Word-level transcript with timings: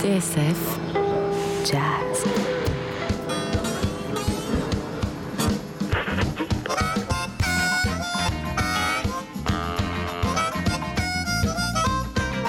TSF 0.00 0.78
Jazz. 1.64 2.24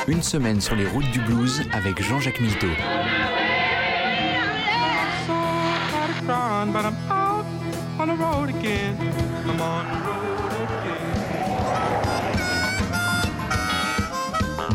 Une 0.08 0.24
semaine 0.24 0.60
sur 0.62 0.76
les 0.76 0.88
routes 0.88 1.12
du 1.12 1.20
blues 1.20 1.62
avec 1.74 2.02
Jean-Jacques 2.02 2.40
Milteau. 2.40 2.68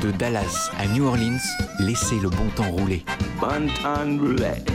De 0.03 0.11
Dallas 0.11 0.69
à 0.79 0.87
New 0.89 1.07
Orleans, 1.07 1.39
laissez 1.79 2.17
le 2.17 2.29
bon 2.29 2.49
temps 2.57 2.71
rouler. 2.73 3.05
Bon 3.41 3.69
temps 3.83 4.19
roulette. 4.19 4.69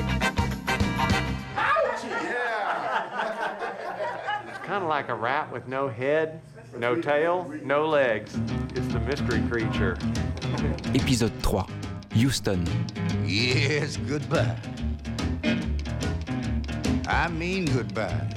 kind 4.63 4.83
of 4.83 4.89
like 4.89 5.09
a 5.09 5.13
rat 5.13 5.51
with 5.51 5.67
no 5.67 5.89
head, 5.89 6.39
no 6.77 6.95
tail, 6.95 7.51
no 7.63 7.85
legs. 7.85 8.37
It's 8.73 8.87
the 8.93 9.01
mystery 9.01 9.41
creature. 9.49 9.97
Épisode 10.93 11.33
3. 11.41 11.65
Houston. 12.13 12.63
Yes, 13.25 13.97
goodbye. 13.97 14.55
I 17.07 17.27
mean 17.29 17.65
goodbye. 17.65 18.36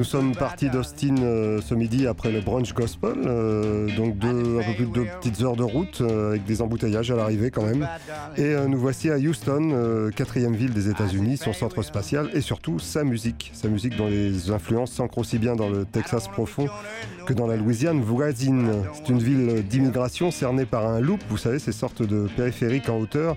Nous 0.00 0.04
sommes 0.04 0.34
partis 0.34 0.70
d'Austin 0.70 1.14
euh, 1.18 1.60
ce 1.60 1.74
midi 1.74 2.06
après 2.06 2.32
le 2.32 2.40
brunch 2.40 2.72
gospel, 2.72 3.16
euh, 3.26 3.94
donc 3.98 4.16
deux, 4.16 4.58
un 4.58 4.62
peu 4.62 4.74
plus 4.74 4.86
de 4.86 4.92
deux 4.92 5.04
petites 5.04 5.42
heures 5.42 5.56
de 5.56 5.62
route 5.62 6.00
euh, 6.00 6.30
avec 6.30 6.44
des 6.46 6.62
embouteillages 6.62 7.10
à 7.10 7.16
l'arrivée 7.16 7.50
quand 7.50 7.66
même. 7.66 7.86
Et 8.38 8.54
nous 8.66 8.78
voici 8.78 9.10
à 9.10 9.18
Houston, 9.18 10.10
quatrième 10.16 10.56
ville 10.56 10.72
des 10.72 10.88
États-Unis, 10.88 11.36
son 11.36 11.52
centre 11.52 11.82
spatial 11.82 12.30
et 12.32 12.40
surtout 12.40 12.78
sa 12.78 13.04
musique. 13.04 13.50
Sa 13.52 13.68
musique 13.68 13.94
dont 13.98 14.06
les 14.06 14.50
influences 14.50 14.92
s'ancrent 14.92 15.18
aussi 15.18 15.36
bien 15.36 15.54
dans 15.54 15.68
le 15.68 15.84
Texas 15.84 16.28
profond 16.28 16.68
que 17.26 17.34
dans 17.34 17.46
la 17.46 17.56
Louisiane 17.56 18.00
voisine. 18.00 18.72
C'est 18.94 19.10
une 19.10 19.22
ville 19.22 19.62
d'immigration 19.68 20.30
cernée 20.30 20.64
par 20.64 20.86
un 20.86 21.00
loop, 21.00 21.20
vous 21.28 21.36
savez, 21.36 21.58
ces 21.58 21.72
sortes 21.72 22.00
de 22.00 22.26
périphériques 22.38 22.88
en 22.88 22.96
hauteur 22.96 23.36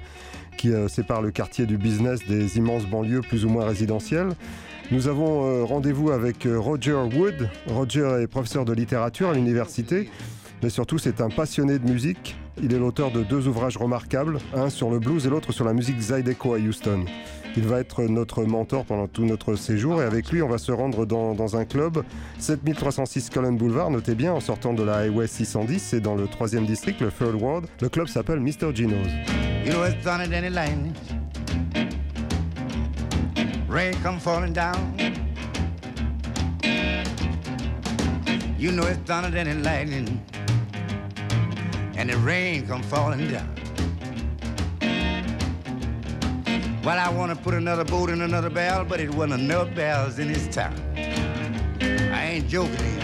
qui 0.55 0.71
séparent 0.87 1.23
le 1.23 1.31
quartier 1.31 1.65
du 1.65 1.77
business 1.77 2.21
des 2.25 2.57
immenses 2.57 2.85
banlieues 2.85 3.19
plus 3.19 3.43
ou 3.43 3.49
moins 3.49 3.65
résidentielles. 3.65 4.29
Nous 4.91 5.07
avons 5.07 5.45
euh, 5.45 5.63
rendez-vous 5.63 6.11
avec 6.11 6.45
euh, 6.45 6.59
Roger 6.59 6.93
Wood. 7.15 7.49
Roger 7.67 8.19
est 8.21 8.27
professeur 8.27 8.65
de 8.65 8.73
littérature 8.73 9.29
à 9.29 9.33
l'université, 9.33 10.09
mais 10.61 10.69
surtout 10.69 10.97
c'est 10.97 11.21
un 11.21 11.29
passionné 11.29 11.79
de 11.79 11.89
musique. 11.89 12.35
Il 12.61 12.73
est 12.73 12.79
l'auteur 12.79 13.11
de 13.11 13.23
deux 13.23 13.47
ouvrages 13.47 13.77
remarquables, 13.77 14.37
un 14.53 14.69
sur 14.69 14.91
le 14.91 14.99
blues 14.99 15.25
et 15.25 15.29
l'autre 15.29 15.51
sur 15.51 15.65
la 15.65 15.73
musique 15.73 15.99
Zydeco 15.99 16.53
à 16.53 16.59
Houston. 16.59 17.05
Il 17.55 17.63
va 17.63 17.79
être 17.79 18.03
notre 18.03 18.43
mentor 18.43 18.85
pendant 18.85 19.07
tout 19.07 19.25
notre 19.25 19.55
séjour 19.55 20.01
et 20.01 20.05
avec 20.05 20.31
lui 20.31 20.41
on 20.41 20.49
va 20.49 20.57
se 20.57 20.71
rendre 20.71 21.05
dans, 21.05 21.55
un 21.55 21.65
club 21.65 22.03
7306 22.39 23.29
Cullen 23.29 23.57
Boulevard, 23.57 23.91
notez 23.91 24.15
bien 24.15 24.33
en 24.33 24.39
sortant 24.39 24.73
de 24.73 24.83
la 24.83 24.97
Highway 24.97 25.27
610, 25.27 25.79
c'est 25.79 25.99
dans 25.99 26.15
le 26.15 26.27
troisième 26.27 26.65
district, 26.65 27.01
le 27.01 27.11
Third 27.11 27.35
Ward. 27.39 27.65
Le 27.81 27.89
club 27.89 28.07
s'appelle 28.07 28.39
Mr. 28.39 28.73
Gino's. 28.73 29.09
Rain 33.73 33.95
come 34.03 34.19
falling 34.19 34.53
down. 34.53 34.77
You 38.55 38.71
know 38.71 38.83
it's 38.83 38.99
thunder 38.99 39.31
than 39.31 39.47
it 39.47 39.63
lightning. 39.63 40.23
And 41.95 42.07
the 42.11 42.17
rain 42.17 42.67
come 42.67 42.83
falling 42.83 43.31
down. 43.31 43.49
Well, 46.83 46.99
I 46.99 47.09
want 47.09 47.35
to 47.35 47.43
put 47.43 47.55
another 47.55 47.83
boat 47.83 48.11
in 48.11 48.21
another 48.21 48.51
barrel, 48.51 48.85
but 48.85 48.99
it 48.99 49.11
wasn't 49.11 49.41
enough 49.41 49.73
barrels 49.73 50.19
in 50.19 50.31
this 50.31 50.47
town. 50.53 50.75
I 51.81 52.25
ain't 52.25 52.47
joking. 52.47 53.02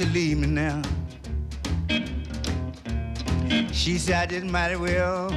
I 0.00 0.04
said, 0.04 0.14
leave 0.14 0.38
me 0.38 0.46
now. 0.46 0.80
She 3.70 3.98
said, 3.98 4.14
I 4.14 4.24
did 4.24 4.44
mighty 4.44 4.76
well. 4.76 5.28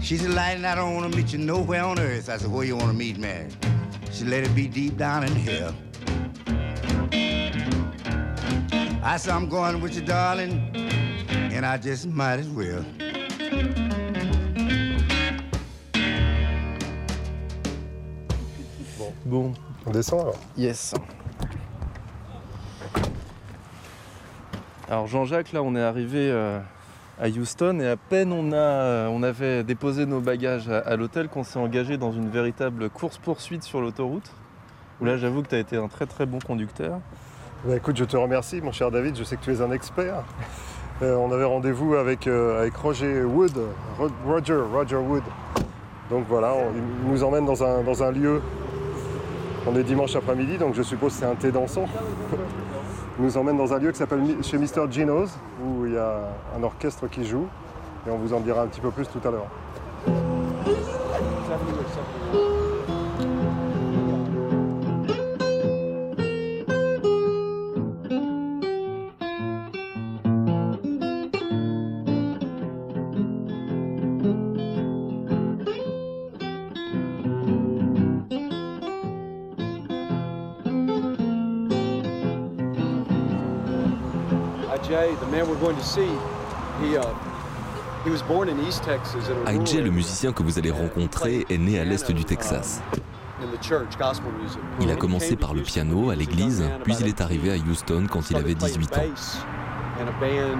She 0.00 0.16
said, 0.16 0.30
Lightning, 0.30 0.64
I 0.64 0.76
don't 0.76 0.94
want 0.94 1.10
to 1.10 1.18
meet 1.18 1.32
you 1.32 1.40
nowhere 1.40 1.82
on 1.82 1.98
earth. 1.98 2.28
I 2.28 2.36
said, 2.36 2.52
where 2.52 2.64
you 2.64 2.76
want 2.76 2.92
to 2.92 2.96
meet 2.96 3.18
me? 3.18 3.48
She 4.10 4.18
said, 4.18 4.28
let 4.28 4.44
it 4.44 4.54
be 4.54 4.68
deep 4.68 4.96
down 4.96 5.24
in 5.24 5.32
hell. 5.32 5.74
I 9.02 9.16
said, 9.16 9.34
I'm 9.34 9.48
going 9.48 9.80
with 9.80 9.96
you, 9.96 10.02
darling, 10.02 10.70
and 11.26 11.66
I 11.66 11.78
just 11.78 12.06
might 12.06 12.38
as 12.38 12.48
well. 12.48 12.84
Bon, 19.26 19.52
On 19.86 19.92
descend 19.92 20.20
alors 20.20 20.36
yes. 20.56 20.94
Alors 24.94 25.08
Jean-Jacques, 25.08 25.50
là 25.52 25.60
on 25.64 25.74
est 25.74 25.82
arrivé 25.82 26.30
euh, 26.30 26.60
à 27.20 27.26
Houston 27.28 27.80
et 27.80 27.88
à 27.88 27.96
peine 27.96 28.32
on, 28.32 28.52
a, 28.52 28.54
euh, 28.56 29.08
on 29.08 29.24
avait 29.24 29.64
déposé 29.64 30.06
nos 30.06 30.20
bagages 30.20 30.68
à, 30.68 30.78
à 30.78 30.94
l'hôtel 30.94 31.26
qu'on 31.28 31.42
s'est 31.42 31.58
engagé 31.58 31.96
dans 31.96 32.12
une 32.12 32.30
véritable 32.30 32.88
course-poursuite 32.90 33.64
sur 33.64 33.80
l'autoroute. 33.80 34.30
Où 35.00 35.04
là 35.04 35.16
j'avoue 35.16 35.42
que 35.42 35.48
tu 35.48 35.56
as 35.56 35.58
été 35.58 35.76
un 35.76 35.88
très 35.88 36.06
très 36.06 36.26
bon 36.26 36.38
conducteur. 36.38 37.00
Bah, 37.66 37.74
écoute, 37.74 37.96
je 37.96 38.04
te 38.04 38.16
remercie, 38.16 38.60
mon 38.60 38.70
cher 38.70 38.92
David. 38.92 39.16
Je 39.18 39.24
sais 39.24 39.36
que 39.36 39.42
tu 39.42 39.52
es 39.52 39.60
un 39.60 39.72
expert. 39.72 40.22
Euh, 41.02 41.16
on 41.16 41.32
avait 41.32 41.42
rendez-vous 41.42 41.96
avec, 41.96 42.28
avec 42.28 42.76
Roger 42.76 43.24
Wood, 43.24 43.50
Ro- 43.98 44.06
Roger, 44.24 44.54
Roger 44.72 44.94
Wood. 44.94 45.24
Donc 46.08 46.24
voilà, 46.28 46.54
on- 46.54 46.70
il 46.72 47.10
nous 47.10 47.24
emmène 47.24 47.44
dans 47.44 47.64
un, 47.64 47.82
dans 47.82 48.00
un 48.04 48.12
lieu. 48.12 48.40
On 49.66 49.74
est 49.74 49.82
dimanche 49.82 50.14
après-midi, 50.14 50.56
donc 50.56 50.76
je 50.76 50.82
suppose 50.82 51.12
que 51.14 51.18
c'est 51.18 51.26
un 51.26 51.34
thé 51.34 51.50
dansant. 51.50 51.86
Nous 53.18 53.36
emmène 53.36 53.56
dans 53.56 53.72
un 53.72 53.78
lieu 53.78 53.92
qui 53.92 53.98
s'appelle 53.98 54.22
chez 54.42 54.58
Mr. 54.58 54.90
Gino's, 54.90 55.38
où 55.64 55.86
il 55.86 55.92
y 55.92 55.96
a 55.96 56.30
un 56.58 56.62
orchestre 56.64 57.06
qui 57.06 57.24
joue. 57.24 57.46
Et 58.06 58.10
on 58.10 58.16
vous 58.16 58.34
en 58.34 58.40
dira 58.40 58.62
un 58.62 58.66
petit 58.66 58.80
peu 58.80 58.90
plus 58.90 59.06
tout 59.06 59.20
à 59.26 59.30
l'heure. 59.30 59.46
Ike, 89.46 89.72
le 89.74 89.80
area. 89.80 89.90
musicien 89.90 90.32
que 90.32 90.42
vous 90.42 90.58
allez 90.58 90.70
rencontrer, 90.70 91.44
est 91.50 91.58
né 91.58 91.78
à 91.78 91.84
l'est 91.84 92.10
du 92.10 92.24
Texas. 92.24 92.80
gospel 93.98 94.32
music. 94.40 94.58
Il 94.80 94.90
a 94.90 94.96
commencé 94.96 95.36
par 95.36 95.52
le 95.52 95.60
piano 95.60 96.08
à 96.10 96.14
l'église, 96.14 96.64
puis 96.84 96.94
il 97.00 97.06
est 97.06 97.20
arrivé 97.20 97.52
à 97.52 97.56
Houston 97.56 98.06
quand 98.10 98.30
il 98.30 98.36
avait 98.36 98.54
playing 98.54 98.78
18 98.78 98.96
ans. 98.96 98.96
bass 98.96 99.44
in 100.00 100.08
a 100.08 100.12
band 100.20 100.58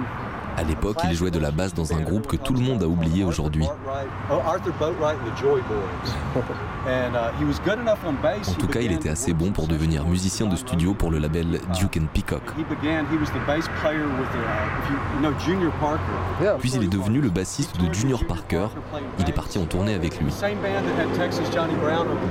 À 0.57 0.63
l'époque, 0.63 0.97
il 1.09 1.15
jouait 1.15 1.31
de 1.31 1.39
la 1.39 1.51
basse 1.51 1.73
dans 1.73 1.93
un 1.93 2.01
groupe 2.01 2.27
que 2.27 2.37
tout 2.37 2.53
le 2.53 2.61
monde 2.61 2.83
a 2.83 2.87
oublié 2.87 3.23
aujourd'hui. 3.23 3.65
En 6.85 8.53
tout 8.53 8.67
cas, 8.67 8.81
il 8.81 8.91
était 8.91 9.09
assez 9.09 9.33
bon 9.33 9.51
pour 9.51 9.67
devenir 9.67 10.05
musicien 10.05 10.45
de 10.45 10.55
studio 10.55 10.93
pour 10.93 11.09
le 11.09 11.17
label 11.17 11.59
Duke 11.73 11.97
and 11.97 12.07
Peacock. 12.13 12.43
Puis 16.59 16.71
il 16.75 16.83
est 16.83 16.87
devenu 16.87 17.21
le 17.21 17.29
bassiste 17.29 17.79
de 17.81 17.91
Junior 17.93 18.23
Parker. 18.25 18.67
Il 19.19 19.27
est 19.27 19.33
parti 19.33 19.57
en 19.57 19.65
tournée 19.65 19.95
avec 19.95 20.19
lui. 20.19 20.31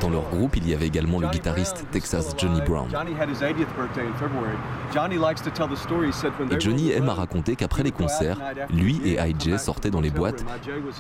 Dans 0.01 0.11
leur 0.11 0.29
groupe, 0.31 0.57
il 0.57 0.69
y 0.69 0.75
avait 0.75 0.87
également 0.87 1.19
le 1.19 1.29
guitariste 1.29 1.85
Texas 1.91 2.35
Johnny 2.39 2.61
Brown. 2.61 2.89
Et 6.51 6.61
Johnny 6.61 6.91
aime 6.93 7.09
à 7.09 7.15
raconter 7.15 7.57
qu'après 7.57 7.83
les 7.83 7.93
concerts, 7.93 8.39
lui 8.71 9.01
et 9.05 9.19
IJ 9.19 9.57
sortaient 9.57 9.91
dans 9.91 10.01
les 10.01 10.11
boîtes. 10.11 10.45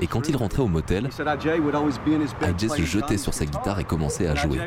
Et 0.01 0.07
quand 0.07 0.29
il 0.29 0.37
rentrait 0.37 0.63
au 0.63 0.69
motel, 0.69 1.09
IJ 1.09 2.69
se 2.69 2.83
jetait 2.83 3.19
sur 3.19 3.35
sa 3.45 3.59
guitare 3.59 3.81
et 3.81 3.85
commençait 3.85 4.27
à 4.27 4.35
jouer. 4.35 4.59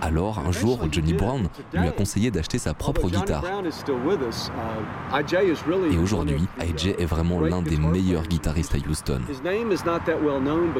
Alors, 0.00 0.38
un 0.38 0.52
jour, 0.52 0.80
Johnny 0.90 1.14
Brown 1.14 1.48
lui 1.72 1.88
a 1.88 1.92
conseillé 1.92 2.30
d'acheter 2.30 2.58
sa 2.58 2.74
propre 2.74 3.08
guitare. 3.08 3.44
Et 5.90 5.98
aujourd'hui, 5.98 6.48
IJ 6.60 6.86
est 6.98 7.06
vraiment 7.06 7.40
l'un 7.40 7.62
des 7.62 7.76
meilleurs 7.76 8.26
guitaristes 8.26 8.74
à 8.74 8.78
Houston. 8.88 9.20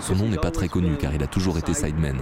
Son 0.01 0.17
nom 0.17 0.29
n'est 0.29 0.37
pas 0.37 0.51
très 0.51 0.69
connu 0.69 0.97
car 0.97 1.15
il 1.15 1.23
a 1.23 1.27
toujours 1.27 1.59
été 1.59 1.75
sideman. 1.75 2.17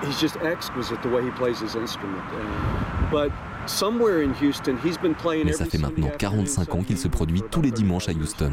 He's 0.00 0.20
just 0.20 0.36
exquisite 0.44 1.02
the 1.02 1.08
way 1.08 1.24
he 1.24 1.30
plays 1.32 1.58
his 1.58 1.74
instrument. 1.74 2.22
Uh, 2.32 3.10
but 3.10 3.32
somewhere 3.66 4.22
in 4.22 4.32
Houston, 4.34 4.78
he's 4.78 4.96
been 4.96 5.14
playing 5.14 5.46
Mais 5.46 5.52
ça 5.52 5.64
fait 5.64 5.78
maintenant 5.78 6.08
45 6.16 6.74
ans 6.74 6.82
qu'il 6.82 6.98
se 6.98 7.08
produit 7.08 7.42
tous 7.50 7.62
les 7.62 7.72
dimanches 7.72 8.08
à 8.08 8.12
Houston. 8.12 8.52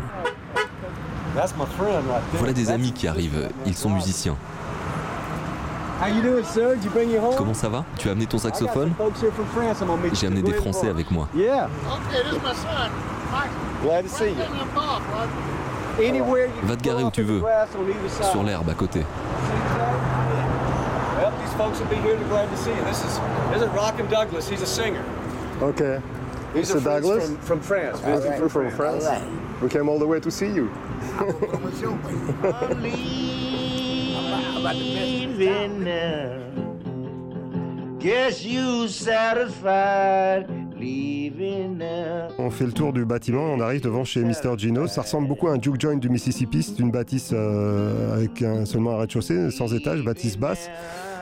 Voilà 2.34 2.54
des 2.54 2.72
amis 2.72 2.92
qui 2.94 3.08
arrivent, 3.08 3.50
ils 3.66 3.76
sont 3.76 3.90
musiciens. 3.90 4.36
Comment 7.38 7.54
ça 7.54 7.70
va? 7.70 7.86
Tu 7.98 8.10
as 8.10 8.12
amené 8.12 8.26
ton 8.26 8.38
saxophone? 8.38 8.94
J'ai 10.14 10.28
amené 10.28 10.42
des 10.42 10.54
Français 10.54 10.90
avec 10.90 11.10
moi. 11.12 11.28
Va 16.64 16.76
te 16.76 16.84
garer 16.84 17.04
où 17.04 17.12
tu 17.12 17.24
veux, 17.24 17.42
sur 18.32 18.44
l'herbe 18.44 18.70
à 18.70 18.74
côté. 18.74 19.06
Well, 21.18 21.32
these 21.42 21.54
folks 21.58 21.80
will 21.80 21.88
be 21.88 21.96
here. 21.96 22.18
They're 22.18 22.28
glad 22.28 22.50
to 22.52 22.58
see 22.58 22.72
you. 22.72 22.84
This 22.86 23.00
is 23.00 23.20
this 23.52 23.62
is 23.62 23.70
Rockham 23.74 24.08
Douglas. 24.10 24.50
From, 27.22 27.38
from 27.38 27.62
France. 27.62 28.02
From 28.52 28.70
France? 28.70 29.06
We 29.62 29.70
came 29.70 29.88
all 29.90 29.98
the 30.00 30.06
way 30.08 30.20
to 30.20 30.30
see 30.30 30.52
you. 30.54 30.70
Guess 38.00 38.44
you 38.44 38.88
satisfied 38.88 40.48
leaving 40.78 41.78
now. 41.78 42.28
On 42.38 42.50
fait 42.52 42.66
le 42.66 42.72
tour 42.74 42.92
du 42.94 43.06
bâtiment, 43.06 43.54
on 43.54 43.60
arrive 43.62 43.82
devant 43.82 44.04
chez 44.04 44.22
Mr. 44.24 44.58
Gino. 44.58 44.88
Ça 44.88 45.02
ressemble 45.02 45.28
beaucoup 45.28 45.48
à 45.48 45.54
un 45.54 45.62
juke 45.62 45.80
joint 45.80 45.96
du 45.98 46.10
Mississippi. 46.10 46.62
C'est 46.64 46.80
une 46.80 46.92
bâtisse 46.92 47.32
euh, 47.34 48.16
avec 48.16 48.42
un- 48.42 48.66
seulement 48.66 48.92
un 48.92 48.98
rez-de-chaussée, 48.98 49.52
sans 49.52 49.74
étage, 49.74 50.04
bâtisse 50.04 50.38
basse, 50.38 50.70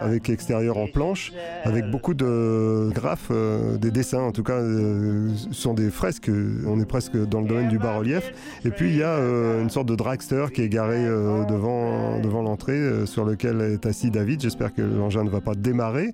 avec 0.02 0.30
extérieur 0.30 0.78
en 0.78 0.88
planche, 0.88 1.32
avec 1.64 1.90
beaucoup 1.90 2.14
de 2.14 2.90
graphes, 2.94 3.30
euh, 3.32 3.78
des 3.78 3.92
dessins 3.92 4.22
en 4.22 4.32
tout 4.32 4.44
cas, 4.44 4.60
euh, 4.60 5.30
sont 5.52 5.74
des 5.74 5.90
fresques. 5.90 6.30
On 6.68 6.80
est 6.80 6.86
presque 6.86 7.16
dans 7.16 7.42
le 7.42 7.48
domaine 7.48 7.70
du 7.70 7.80
bas-relief. 7.80 8.32
Et 8.66 8.70
puis 8.70 8.90
il 8.90 8.98
y 8.98 9.04
a 9.04 9.16
euh, 9.16 9.62
une 9.62 9.70
sorte 9.70 9.88
de 9.88 9.96
dragster 9.96 10.46
qui 10.54 10.62
est 10.62 10.70
garé 10.70 11.04
devant, 11.04 12.20
devant 12.20 12.42
l'entrée, 12.42 13.06
sur 13.06 13.26
lequel 13.26 13.62
est 13.62 13.86
assis 13.86 14.12
David. 14.12 14.42
J'espère 14.42 14.74
que 14.74 14.82
l'engin 14.82 15.24
ne 15.24 15.30
va 15.30 15.42
pas 15.42 15.56
démarrer. 15.56 16.14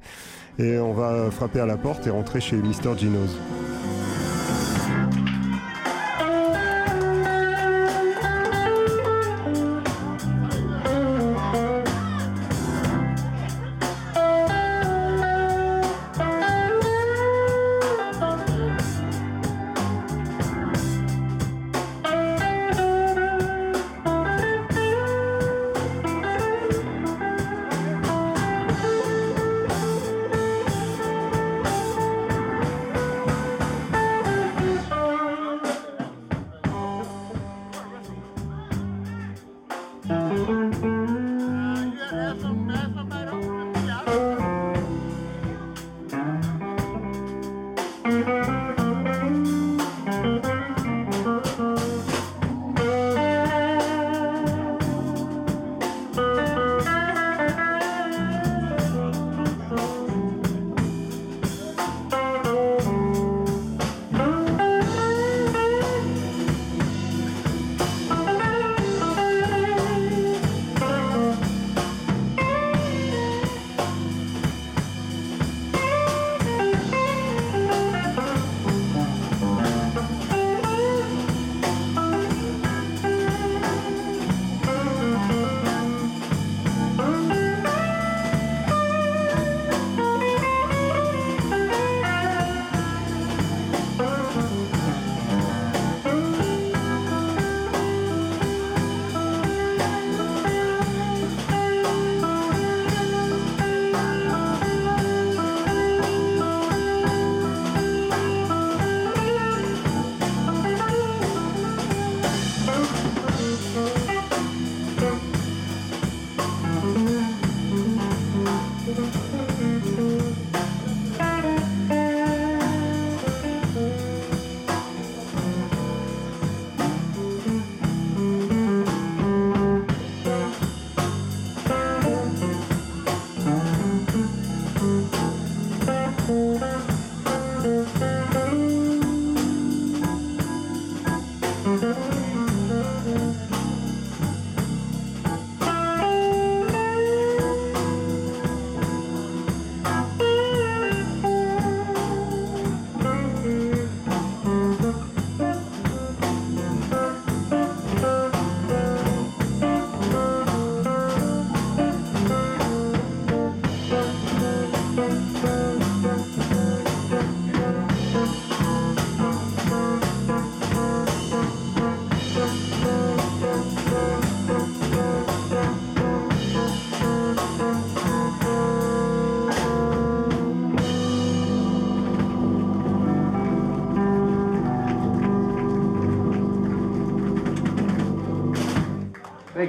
Et 0.57 0.77
on 0.77 0.93
va 0.93 1.31
frapper 1.31 1.61
à 1.61 1.65
la 1.65 1.77
porte 1.77 2.05
et 2.07 2.09
rentrer 2.09 2.41
chez 2.41 2.57
Mr. 2.57 2.97
Gino's. 2.97 3.37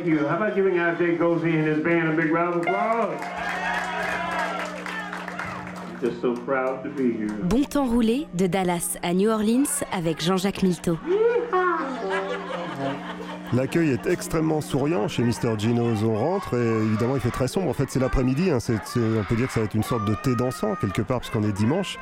Thank 0.00 0.14
you. 0.14 0.26
How 0.26 0.36
about 0.36 0.54
giving. 0.54 0.76
Gozy 1.18 1.58
and 1.58 1.66
his 1.66 1.84
band 1.84 2.08
a 2.08 2.16
big 2.16 2.32
round 2.32 2.54
of 2.54 2.62
applause? 2.62 3.20
Just 6.00 6.22
so 6.22 6.32
proud 6.34 6.82
to 6.84 6.88
be 6.88 7.12
here. 7.12 7.28
Bon 7.42 7.64
temps 7.64 7.84
roulé 7.84 8.26
de 8.32 8.46
Dallas 8.46 8.96
à 9.02 9.12
New 9.12 9.28
Orleans 9.28 9.84
avec 9.92 10.22
Jean-Jacques 10.24 10.62
Milteau. 10.62 10.96
L'accueil 13.52 13.90
est 13.90 14.06
extrêmement 14.06 14.62
souriant 14.62 15.06
chez 15.06 15.22
Mr. 15.22 15.58
Gino's. 15.58 16.02
On 16.02 16.14
rentre 16.14 16.54
et 16.56 16.66
évidemment 16.66 17.16
il 17.16 17.20
fait 17.20 17.30
très 17.30 17.48
sombre. 17.48 17.68
En 17.68 17.74
fait, 17.74 17.90
c'est 17.90 18.00
l'après-midi. 18.00 18.50
Hein. 18.50 18.58
On 18.96 19.24
peut 19.24 19.36
dire 19.36 19.48
que 19.48 19.52
ça 19.52 19.60
va 19.60 19.66
être 19.66 19.74
une 19.74 19.82
sorte 19.82 20.06
de 20.06 20.14
thé 20.14 20.34
dansant 20.34 20.76
quelque 20.76 21.02
part, 21.02 21.20
parce 21.20 21.28
qu'on 21.30 21.42
est 21.42 21.52
dimanche. 21.52 21.98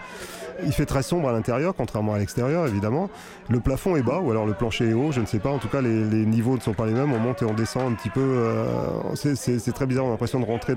Il 0.65 0.73
fait 0.73 0.87
très 0.87 1.03
sombre 1.03 1.29
à 1.29 1.33
l'intérieur, 1.33 1.75
contrairement 1.77 2.15
à 2.15 2.19
l'extérieur, 2.19 2.67
évidemment. 2.67 3.11
Le 3.49 3.61
plafond 3.61 3.97
est 3.97 4.03
bas, 4.03 4.19
ou 4.19 4.31
alors 4.31 4.47
le 4.47 4.55
plancher 4.55 4.91
est 4.91 4.93
haut, 4.93 5.13
je 5.13 5.21
ne 5.21 5.27
sais 5.27 5.39
pas. 5.39 5.51
En 5.51 5.59
tout 5.59 5.69
cas, 5.69 5.81
les, 5.81 6.27
niveaux 6.27 6.57
ne 6.57 6.61
sont 6.61 6.75
pas 6.75 6.87
les 6.87 6.93
mêmes. 6.93 7.13
On 7.13 7.19
monte 7.19 7.43
et 7.43 7.45
on 7.45 7.55
descend 7.55 7.93
un 7.93 7.95
petit 7.95 8.11
peu. 8.11 8.21
euh, 8.21 9.15
c'est- 9.15 9.73
très 9.73 9.87
bizarre. 9.87 10.05
On 10.05 10.09
a 10.09 10.13
l'impression 10.13 10.41
de 10.41 10.45
rentrer 10.45 10.75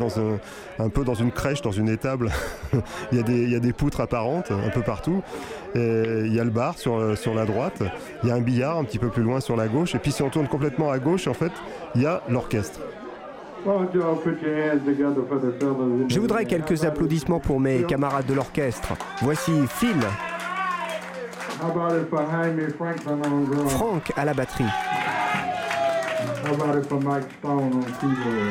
un, 0.79 0.89
peu 0.89 1.03
dans 1.03 1.13
une 1.15 1.31
crèche, 1.31 1.61
dans 1.61 1.71
une 1.71 1.89
étable. 1.89 2.31
il, 3.11 3.17
y 3.17 3.55
a 3.55 3.59
des, 3.59 3.73
poutres 3.73 4.01
apparentes 4.01 4.51
un 4.51 4.69
peu 4.69 4.81
partout. 4.81 5.23
Il 5.75 6.33
y 6.33 6.39
a 6.39 6.43
le 6.43 6.51
bar 6.51 6.77
sur, 6.77 7.17
sur 7.17 7.33
la 7.33 7.45
droite. 7.45 7.81
Il 8.23 8.29
y 8.29 8.31
a 8.31 8.35
un 8.35 8.41
billard 8.41 8.77
un 8.77 8.83
petit 8.83 8.99
peu 8.99 9.09
plus 9.09 9.23
loin 9.23 9.39
sur 9.39 9.55
la 9.55 9.67
gauche. 9.67 9.95
Et 9.95 9.99
puis 9.99 10.11
si 10.11 10.21
on 10.21 10.29
tourne 10.29 10.47
complètement 10.47 10.91
à 10.91 10.99
gauche, 10.99 11.27
en 11.27 11.33
fait, 11.33 11.51
il 11.95 12.01
y 12.01 12.05
a 12.05 12.21
l'orchestre. 12.29 12.79
Je 16.07 16.19
voudrais 16.19 16.45
quelques 16.45 16.83
applaudissements 16.83 17.39
pour 17.39 17.59
mes 17.59 17.83
camarades 17.83 18.25
de 18.25 18.33
l'orchestre. 18.33 18.93
Voici 19.21 19.51
Phil? 19.67 19.97
Frank 23.67 24.11
à 24.15 24.25
la 24.25 24.33
batterie, 24.33 24.63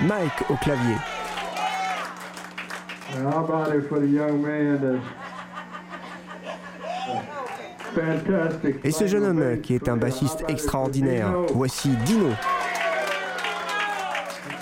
Mike 0.06 0.44
au 0.48 0.54
clavier, 0.56 0.94
fantastic? 7.94 8.76
et 8.84 8.90
ce 8.92 9.06
jeune 9.08 9.24
homme 9.24 9.60
qui 9.60 9.74
est 9.74 9.88
un 9.88 9.96
bassiste 9.96 10.44
extraordinaire. 10.48 11.32
Voici 11.52 11.88
Dino. 12.04 12.28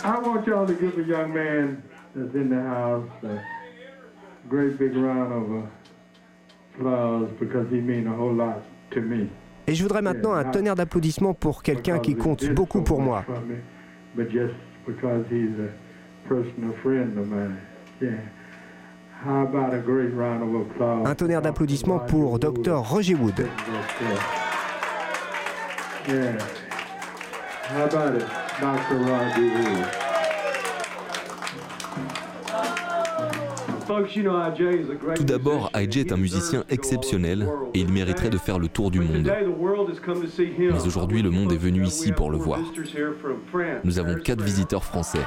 I 0.08 0.18
want 0.20 0.46
y'all 0.46 0.66
to 0.66 0.72
give 0.72 0.96
the 0.96 1.02
young 1.02 1.34
man 1.34 1.82
that's 2.16 2.34
in 2.34 2.48
the 2.48 2.62
house 2.62 3.06
a 3.24 3.42
great 4.48 4.78
big 4.78 4.96
round 4.96 5.32
of 5.34 5.68
applause 6.74 7.28
because 7.38 7.66
he 7.68 7.80
means 7.82 8.06
a 8.06 8.16
whole 8.16 8.32
lot 8.32 8.62
to 8.92 9.02
me. 9.02 9.28
Et 9.66 9.74
je 9.74 9.82
voudrais 9.82 10.00
maintenant 10.00 10.32
un 10.32 10.44
tonnerre 10.44 10.76
d'applaudissements 10.76 11.34
pour 11.34 11.62
quelqu'un 11.62 11.98
qui 11.98 12.16
compte 12.16 12.48
beaucoup 12.54 12.80
pour 12.80 13.02
moi. 13.02 13.22
Un 21.04 21.14
tonnerre 21.14 21.42
d'applaudissements 21.42 21.98
pour 21.98 22.38
Dr 22.38 22.78
Roger 22.78 23.14
Wood. 23.14 23.46
Tout 35.16 35.24
d'abord, 35.24 35.70
IJ 35.74 35.98
est 35.98 36.12
un 36.12 36.16
musicien 36.16 36.64
exceptionnel 36.68 37.48
et 37.74 37.80
il 37.80 37.92
mériterait 37.92 38.30
de 38.30 38.38
faire 38.38 38.58
le 38.58 38.68
tour 38.68 38.90
du 38.90 39.00
monde. 39.00 39.32
Mais 40.58 40.86
aujourd'hui, 40.86 41.22
le 41.22 41.30
monde 41.30 41.52
est 41.52 41.56
venu 41.56 41.84
ici 41.84 42.12
pour 42.12 42.30
le 42.30 42.38
voir. 42.38 42.60
Nous 43.84 43.98
avons 43.98 44.14
quatre 44.16 44.42
visiteurs 44.42 44.84
français. 44.84 45.20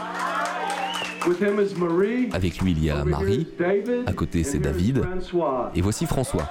Marie. 0.94 1.11
Avec 2.32 2.60
lui, 2.60 2.72
il 2.72 2.84
y 2.84 2.90
a 2.90 3.04
Marie. 3.04 3.46
À 4.06 4.12
côté, 4.12 4.44
c'est 4.44 4.58
David. 4.58 5.02
Et 5.74 5.80
voici 5.80 6.06
François. 6.06 6.48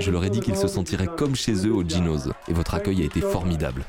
Je 0.00 0.10
leur 0.10 0.24
ai 0.24 0.30
dit 0.30 0.40
qu'ils 0.40 0.56
se 0.56 0.66
sentiraient 0.66 1.08
comme 1.16 1.34
chez 1.36 1.66
eux 1.66 1.72
au 1.72 1.82
Ginos. 1.82 2.28
Et 2.48 2.52
votre 2.52 2.74
accueil 2.74 3.02
a 3.02 3.04
été 3.04 3.20
formidable. 3.20 3.84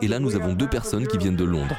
Et 0.00 0.08
là, 0.08 0.18
nous 0.18 0.36
avons 0.36 0.52
deux 0.54 0.68
personnes 0.68 1.06
qui 1.06 1.18
viennent 1.18 1.36
de 1.36 1.44
Londres. 1.44 1.76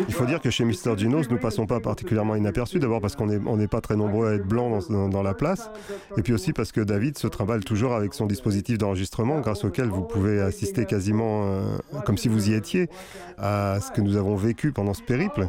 Il 0.00 0.14
faut 0.14 0.26
dire 0.26 0.40
que 0.40 0.50
chez 0.50 0.64
Mr. 0.64 0.96
Ginos, 0.96 1.30
nous 1.30 1.38
passons 1.38 1.66
pas 1.66 1.80
particulièrement 1.80 2.34
inaperçus. 2.34 2.78
D'abord 2.78 3.00
parce 3.00 3.16
qu'on 3.16 3.26
n'est 3.26 3.68
pas 3.68 3.80
très 3.80 3.96
nombreux 3.96 4.28
à 4.28 4.34
être 4.34 4.46
blancs 4.46 4.88
dans, 4.90 5.22
la 5.22 5.34
place. 5.34 5.70
Et 6.16 6.22
puis 6.22 6.32
aussi 6.32 6.52
parce 6.52 6.72
que 6.72 6.80
David 6.80 7.16
se 7.18 7.26
trimballe 7.26 7.64
toujours 7.64 7.94
avec 7.94 8.14
son 8.14 8.26
dispositif 8.26 8.78
d'enregistrement 8.78 9.40
grâce 9.40 9.64
auquel 9.64 9.88
vous 9.88 10.02
pouvez 10.02 10.40
assister 10.40 10.84
quasiment 10.84 11.44
euh, 11.44 11.76
comme 12.04 12.18
si 12.18 12.28
vous 12.28 12.50
y 12.50 12.54
étiez 12.54 12.88
à 13.38 13.78
ce 13.80 13.90
que 13.92 14.00
nous 14.00 14.16
avons 14.16 14.36
vécu 14.36 14.72
pendant 14.72 14.94
ce 14.94 15.02
périple. 15.02 15.48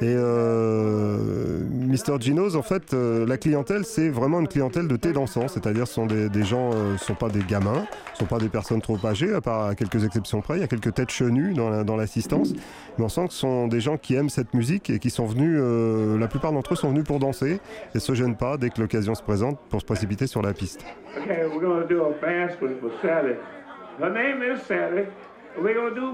Et 0.00 0.14
euh, 0.16 1.62
Mr. 1.70 2.20
Ginos, 2.20 2.56
en 2.56 2.62
fait, 2.62 2.94
euh, 2.94 3.26
la 3.26 3.36
clientèle, 3.36 3.84
c'est 3.84 4.08
vraiment 4.08 4.40
une 4.40 4.48
clientèle 4.48 4.88
de 4.88 4.96
thé 4.96 5.12
dansant. 5.12 5.48
C'est-à-dire 5.48 5.86
ce 5.86 5.94
sont 5.94 6.06
des, 6.06 6.44
gens, 6.44 6.70
euh, 6.72 6.96
sont 6.98 7.14
pas 7.14 7.28
des 7.28 7.42
gamins, 7.42 7.86
ce 8.14 8.20
sont 8.20 8.26
pas 8.26 8.38
des 8.38 8.48
personnes 8.48 8.80
trop 8.80 8.98
âgées, 9.04 9.32
à 9.34 9.40
part 9.40 9.76
quelques 9.76 10.04
exceptions 10.04 10.40
près. 10.40 10.56
Il 10.56 10.60
y 10.60 10.64
a 10.64 10.68
quelques 10.68 10.94
têtes 10.94 11.10
chenues 11.10 11.54
dans 11.54 11.96
l'assistance. 11.96 12.52
Mais 12.98 13.04
on 13.04 13.08
sent 13.08 13.28
que 13.28 13.34
ce 13.34 13.40
sont 13.40 13.68
des 13.68 13.80
gens 13.82 13.98
qui 13.98 14.14
aiment 14.14 14.30
cette 14.30 14.54
musique 14.54 14.88
et 14.88 14.98
qui 14.98 15.10
sont 15.10 15.26
venus, 15.26 15.58
euh, 15.60 16.18
la 16.18 16.28
plupart 16.28 16.52
d'entre 16.52 16.72
eux 16.72 16.76
sont 16.76 16.88
venus 16.88 17.04
pour 17.04 17.18
danser 17.18 17.60
et 17.94 17.98
se 17.98 18.14
gênent 18.14 18.36
pas 18.36 18.56
dès 18.56 18.70
que 18.70 18.80
l'occasion 18.80 19.14
se 19.14 19.22
présente 19.22 19.60
pour 19.68 19.82
se 19.82 19.86
précipiter 19.86 20.26
sur 20.26 20.40
la 20.40 20.54
piste. 20.54 20.86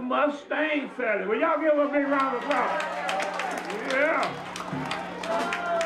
Mustang 0.03 0.91
Sally. 0.97 1.27
Will 1.29 1.39
y'all 1.41 1.61
give 1.61 1.79
a 1.79 1.89
big 1.89 2.09
round 2.09 2.37
of 2.37 2.43
applause? 2.43 3.93
Yeah. 3.93 5.85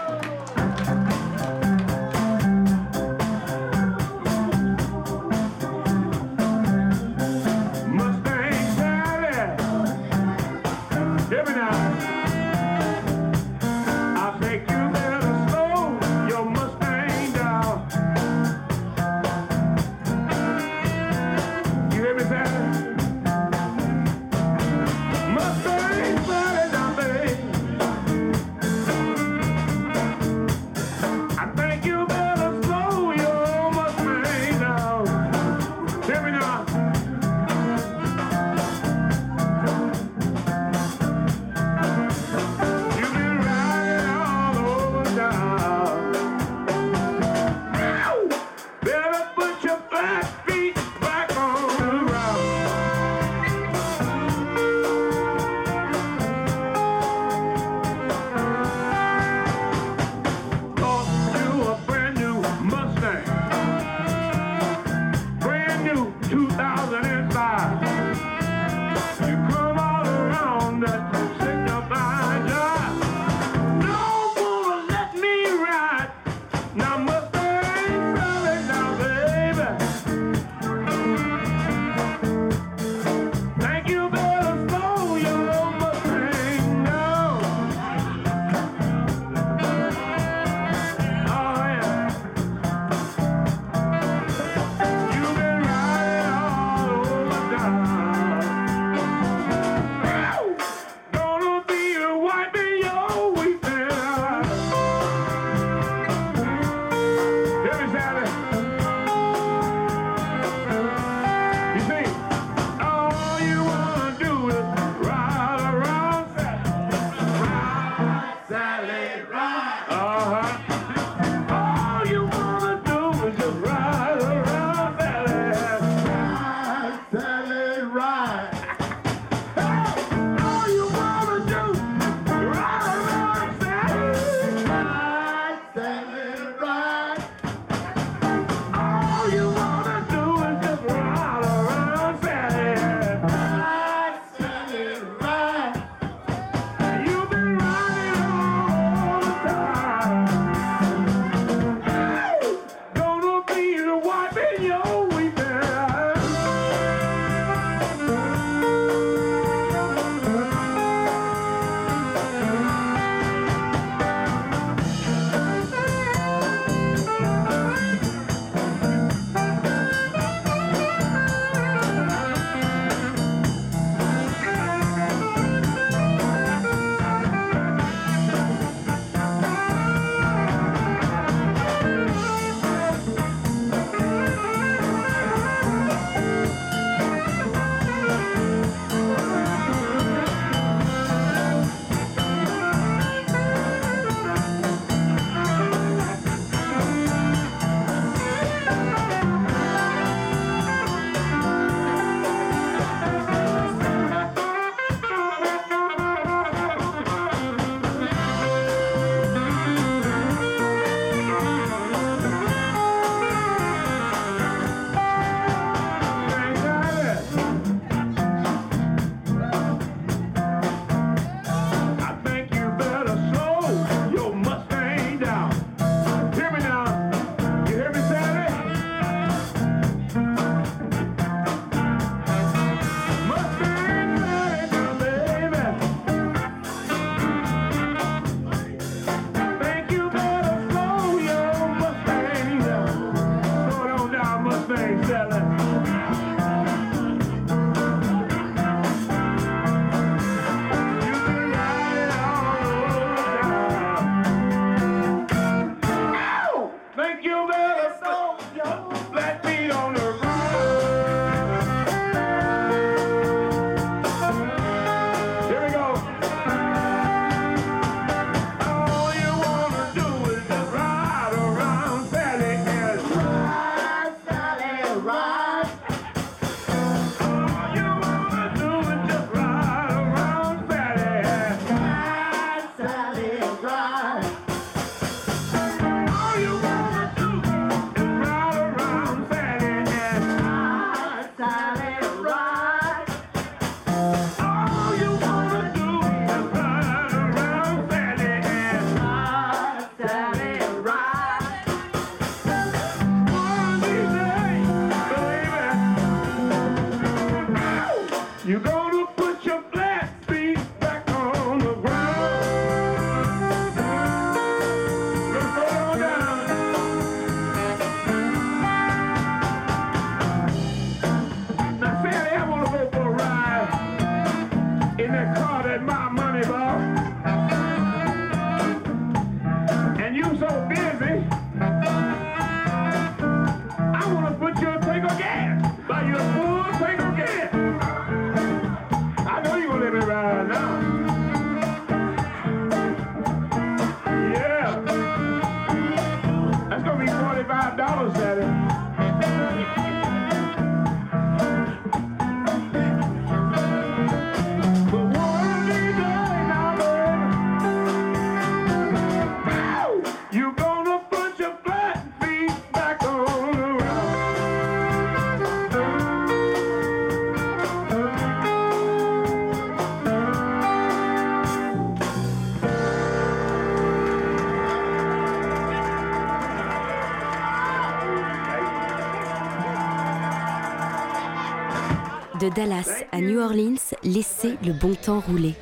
Dallas 382.54 382.88
à 383.12 383.20
New 383.20 383.38
Orleans, 383.40 383.76
laissez 384.02 384.58
le 384.64 384.72
bon 384.72 384.94
temps 384.94 385.20
rouler. 385.20 385.54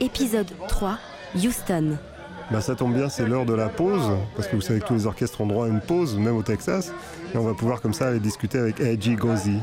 Épisode 0.00 0.50
3, 0.68 0.98
Houston. 1.36 1.98
Bah 2.50 2.60
ça 2.60 2.74
tombe 2.74 2.94
bien, 2.94 3.08
c'est 3.08 3.26
l'heure 3.26 3.44
de 3.44 3.54
la 3.54 3.68
pause, 3.68 4.10
parce 4.36 4.48
que 4.48 4.56
vous 4.56 4.62
savez 4.62 4.80
que 4.80 4.86
tous 4.86 4.94
les 4.94 5.06
orchestres 5.06 5.40
ont 5.40 5.46
droit 5.46 5.66
à 5.66 5.68
une 5.68 5.80
pause, 5.80 6.16
même 6.16 6.36
au 6.36 6.42
Texas. 6.42 6.92
Et 7.34 7.36
on 7.36 7.42
va 7.44 7.54
pouvoir 7.54 7.80
comme 7.80 7.92
ça 7.92 8.08
aller 8.08 8.20
discuter 8.20 8.58
avec 8.58 8.80
A.G. 8.80 9.16
Gozi. 9.16 9.60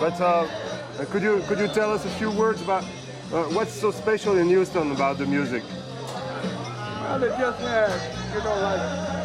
But 0.00 0.14
uh, 0.20 0.44
could 1.10 1.22
you 1.22 1.40
could 1.48 1.58
you 1.58 1.68
tell 1.68 1.90
us 1.92 2.04
a 2.04 2.10
few 2.18 2.30
words 2.30 2.60
about 2.62 2.82
uh, 3.32 3.44
what's 3.54 3.72
so 3.72 3.90
special 3.90 4.36
in 4.38 4.48
Houston 4.48 4.92
about 4.92 5.16
the 5.18 5.26
music? 5.26 5.62
Well, 7.00 7.20
just 7.20 7.60
had, 7.60 7.90
you 8.34 8.42
know, 8.42 8.60
like 8.60 9.15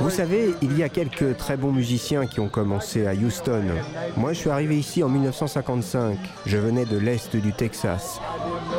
Vous 0.00 0.10
savez, 0.10 0.54
il 0.62 0.76
y 0.76 0.82
a 0.82 0.88
quelques 0.88 1.36
très 1.36 1.56
bons 1.56 1.72
musiciens 1.72 2.26
qui 2.26 2.40
ont 2.40 2.48
commencé 2.48 3.06
à 3.06 3.14
Houston. 3.14 3.64
Moi, 4.16 4.32
je 4.32 4.38
suis 4.38 4.50
arrivé 4.50 4.78
ici 4.78 5.02
en 5.02 5.08
1955. 5.08 6.18
Je 6.46 6.56
venais 6.56 6.84
de 6.84 6.96
l'Est 6.96 7.36
du 7.36 7.52
Texas. 7.52 8.20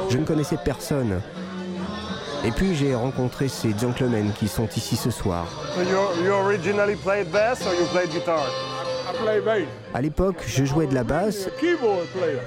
Je 0.09 0.17
ne 0.17 0.25
connaissais 0.25 0.57
personne. 0.63 1.21
Et 2.45 2.51
puis 2.51 2.73
j'ai 2.73 2.95
rencontré 2.95 3.49
ces 3.49 3.77
gentlemen 3.77 4.31
qui 4.31 4.47
sont 4.47 4.67
ici 4.67 4.95
ce 4.95 5.11
soir. 5.11 5.45
À 9.93 10.01
l'époque, 10.01 10.43
je 10.45 10.65
jouais 10.65 10.87
de 10.87 10.93
la 10.93 11.03
basse, 11.03 11.49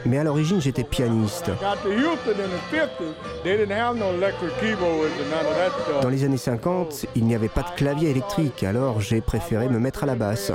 mais 0.06 0.18
à 0.18 0.24
l'origine 0.24 0.60
j'étais 0.60 0.84
pianiste. 0.84 1.46
Got 1.46 1.82
to 1.82 1.90
Houston 1.90 2.40
in 2.40 2.48
the 2.48 2.74
50s, 2.74 3.42
they 3.42 3.56
didn't 3.56 3.72
have 3.72 3.96
no 3.96 4.14
electric 4.14 4.50
keyboards 4.60 5.12
and 5.20 5.30
none 5.30 5.46
of 5.46 5.56
that 5.56 5.70
stuff. 5.82 6.00
Dans 6.02 6.08
les 6.08 6.24
années 6.24 6.36
50, 6.36 7.06
il 7.16 7.24
n'y 7.24 7.34
avait 7.34 7.48
pas 7.48 7.62
de 7.62 7.76
clavier 7.76 8.10
électrique, 8.10 8.62
alors 8.62 9.00
j'ai 9.00 9.20
préféré 9.20 9.68
me 9.68 9.78
mettre 9.78 10.04
à 10.04 10.06
la 10.06 10.14
basse. 10.14 10.52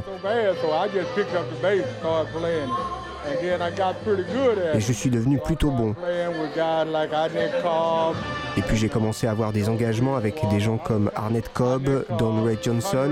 Et 4.73 4.79
je 4.79 4.93
suis 4.93 5.09
devenu 5.09 5.39
plutôt 5.39 5.71
bon. 5.71 5.95
Et 8.55 8.61
puis 8.61 8.77
j'ai 8.77 8.89
commencé 8.89 9.27
à 9.27 9.31
avoir 9.31 9.51
des 9.51 9.69
engagements 9.69 10.15
avec 10.15 10.41
des 10.49 10.59
gens 10.59 10.77
comme 10.77 11.11
Arnett 11.15 11.51
Cobb, 11.53 12.05
Don 12.17 12.43
Ray 12.43 12.57
Johnson. 12.61 13.11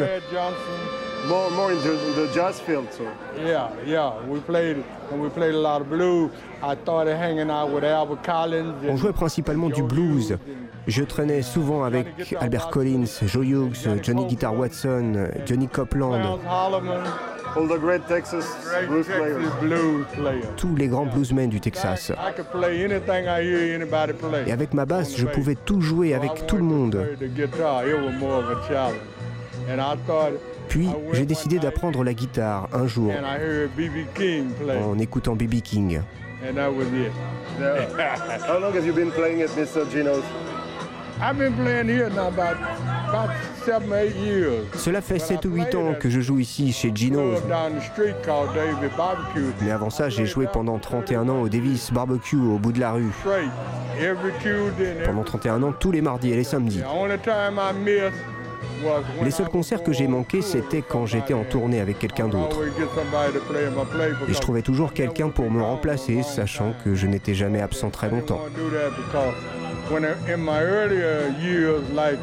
More 1.27 1.49
more 1.51 1.71
in 1.71 1.81
the, 1.81 1.93
the 2.15 2.33
jazz 2.33 2.59
field. 2.59 2.88
So. 2.91 3.03
Yeah, 3.38 3.69
yeah. 3.85 4.13
We 4.27 4.39
played 4.39 4.83
and 5.11 5.21
we 5.21 5.29
played 5.29 5.55
a 5.55 5.59
lot 5.59 5.81
of 5.81 5.89
blues. 5.89 6.31
I 6.61 6.75
started 6.75 7.17
hanging 7.17 7.49
out 7.49 7.71
with 7.71 7.83
Albert 7.83 8.23
Collins. 8.23 8.73
On 8.88 8.97
jouait 8.97 9.13
principalement 9.13 9.69
du 9.69 9.83
blues. 9.83 10.38
Je 10.88 11.03
traînais 11.03 11.41
souvent 11.41 11.83
avec 11.83 12.07
Albert 12.39 12.69
Collins, 12.69 13.05
Joe 13.23 13.45
Hughes, 13.45 13.88
Johnny 14.03 14.25
Guitar 14.25 14.55
Watson, 14.55 15.29
Johnny 15.45 15.67
Copeland, 15.67 16.39
All 17.55 17.67
the 17.69 17.79
great 17.79 18.05
Texas 18.07 18.45
blues 18.88 19.07
players. 20.13 20.45
Tous 20.57 20.75
les 20.75 20.88
grands 20.88 21.05
bluesmen 21.05 21.49
du 21.49 21.61
Texas. 21.61 22.11
I 22.11 22.33
could 22.35 22.51
play 22.51 22.83
anything 22.83 23.27
I 23.27 23.41
hear 23.41 23.73
anybody 23.73 24.13
play. 24.13 24.43
Et 24.45 24.51
avec 24.51 24.73
ma 24.73 24.85
basse, 24.85 25.15
je 25.15 25.25
pouvais 25.25 25.55
tout 25.55 25.79
jouer 25.79 26.13
avec 26.13 26.45
tout 26.47 26.57
le 26.57 26.63
monde. 26.63 26.97
Puis 30.69 30.89
j'ai 31.13 31.25
décidé 31.25 31.60
d'apprendre 31.60 32.04
la 32.04 32.13
guitare 32.13 32.67
un 32.73 32.88
jour 32.88 33.12
en 34.84 34.99
écoutant 34.99 35.36
B.B. 35.36 35.62
King. 35.63 36.01
and 36.47 36.58
that 36.58 36.73
was 36.73 36.88
it. 36.93 37.12
Yeah. 37.60 38.39
How 38.47 38.60
long 38.60 38.73
have 38.73 38.86
you 38.86 38.93
been 38.93 39.12
playing 39.12 39.41
at 39.41 39.49
Mr. 39.51 39.89
Gino's? 39.89 40.23
I've 41.19 41.38
been 41.38 41.54
playing 41.54 41.88
here 41.88 42.10
now 42.10 42.28
about 42.28 42.58
about 43.08 43.30
seven, 43.63 43.91
eight 43.93 44.15
years. 44.15 44.65
Cela 44.75 45.01
fait 45.01 45.17
7 45.17 45.45
ou 45.45 45.56
8 45.56 45.75
ans 45.75 45.93
que 45.97 46.10
je 46.10 46.19
joue 46.19 46.39
ici 46.39 46.73
chez 46.73 46.91
Gino's. 46.93 47.41
Mais 49.62 49.71
avant 49.71 49.89
ça, 49.89 50.10
j'ai 50.10 50.25
joué 50.25 50.47
pendant 50.51 50.78
31 50.78 51.30
ans 51.30 51.41
au 51.41 51.49
Davis 51.49 51.91
Barbecue 51.93 52.36
au 52.36 52.60
bout 52.60 52.73
de 52.73 52.82
la 52.82 52.91
rue. 52.91 53.12
Pendant 55.06 55.23
31 55.23 55.63
ans, 55.63 55.71
tous 55.71 55.91
les 55.91 56.01
mardis 56.01 56.32
et 56.32 56.36
les 56.36 56.43
samedis. 56.43 56.82
Les 59.23 59.31
seuls 59.31 59.49
concerts 59.49 59.83
que 59.83 59.91
j'ai 59.93 60.07
manqués, 60.07 60.41
c'était 60.41 60.81
quand 60.81 61.05
j'étais 61.05 61.33
en 61.33 61.43
tournée 61.43 61.79
avec 61.81 61.99
quelqu'un 61.99 62.27
d'autre. 62.27 62.57
Et 64.27 64.33
je 64.33 64.39
trouvais 64.39 64.61
toujours 64.61 64.93
quelqu'un 64.93 65.29
pour 65.29 65.49
me 65.51 65.61
remplacer, 65.61 66.23
sachant 66.23 66.73
que 66.83 66.95
je 66.95 67.07
n'étais 67.07 67.33
jamais 67.33 67.61
absent 67.61 67.89
très 67.89 68.09
longtemps. 68.09 68.41
I 68.47 68.55
do 68.55 68.69
that 68.69 68.91
because 68.95 69.33
when 69.91 70.03
I- 70.03 70.31
in 70.33 70.38
my 70.38 70.59
earlier 70.61 71.31
years, 71.41 71.81
like 71.95 72.19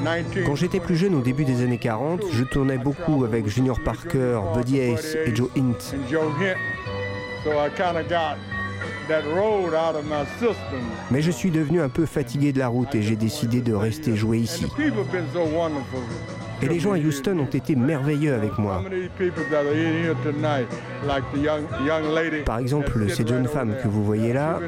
19, 0.00 0.44
Quand 0.46 0.54
j'étais 0.54 0.78
plus 0.80 0.96
jeune, 0.96 1.14
au 1.16 1.20
début 1.20 1.44
des 1.44 1.62
années 1.62 1.78
40, 1.78 2.22
je 2.32 2.44
tournais 2.44 2.78
beaucoup 2.78 3.24
avec 3.24 3.48
Junior 3.48 3.80
Parker, 3.80 4.40
Buddy 4.54 4.78
Ace 4.80 5.16
et 5.26 5.34
Joe 5.34 5.48
Hint. 5.56 5.94
Mais 11.10 11.22
je 11.22 11.30
suis 11.30 11.50
devenu 11.50 11.80
un 11.80 11.88
peu 11.88 12.06
fatigué 12.06 12.52
de 12.52 12.58
la 12.58 12.68
route 12.68 12.94
et 12.94 13.02
j'ai 13.02 13.16
décidé 13.16 13.60
de 13.60 13.74
rester 13.74 14.16
jouer 14.16 14.38
And 14.38 14.42
ici. 14.42 14.66
Et 16.60 16.66
les 16.66 16.80
gens 16.80 16.92
à 16.92 16.98
Houston 16.98 17.38
ont 17.38 17.46
été 17.46 17.76
merveilleux 17.76 18.34
avec 18.34 18.58
moi. 18.58 18.82
Par 22.44 22.58
exemple, 22.58 23.08
cette 23.08 23.28
jeune 23.28 23.46
femme 23.46 23.76
que 23.82 23.88
vous 23.88 24.04
voyez 24.04 24.32
là, 24.32 24.58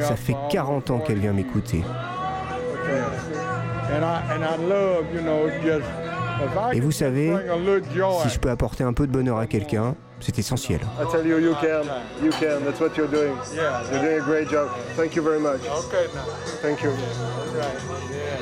ça 0.00 0.16
fait 0.16 0.32
for 0.32 0.48
40 0.50 0.90
ans 0.90 0.98
qu'elle 0.98 1.20
vient 1.20 1.32
m'écouter. 1.32 1.82
Et 6.72 6.80
vous 6.80 6.92
savez, 6.92 7.34
si 8.22 8.28
je 8.28 8.38
peux 8.38 8.50
apporter 8.50 8.84
un 8.84 8.92
peu 8.92 9.06
de 9.06 9.12
bonheur 9.12 9.38
à 9.38 9.46
quelqu'un, 9.46 9.94
c'est 10.20 10.38
essentiel. 10.38 10.80
I 10.98 11.04
tell 11.10 11.26
you, 11.26 11.38
you 11.38 11.54
can. 11.54 11.84
You 12.22 12.30
can. 12.30 12.64
That's 12.64 12.80
what 12.80 12.96
you're 12.96 13.08
doing. 13.08 13.36
Yeah. 13.54 13.90
You're 13.90 14.02
doing 14.02 14.20
a 14.20 14.24
great 14.24 14.48
job. 14.48 14.70
Thank 14.96 15.14
you 15.16 15.22
very 15.22 15.40
much. 15.40 15.60
Okay 15.66 16.06
now. 16.14 16.24
Thank 16.62 16.82
you. 16.82 16.90
Right. 16.90 17.78
Yeah. 18.10 18.40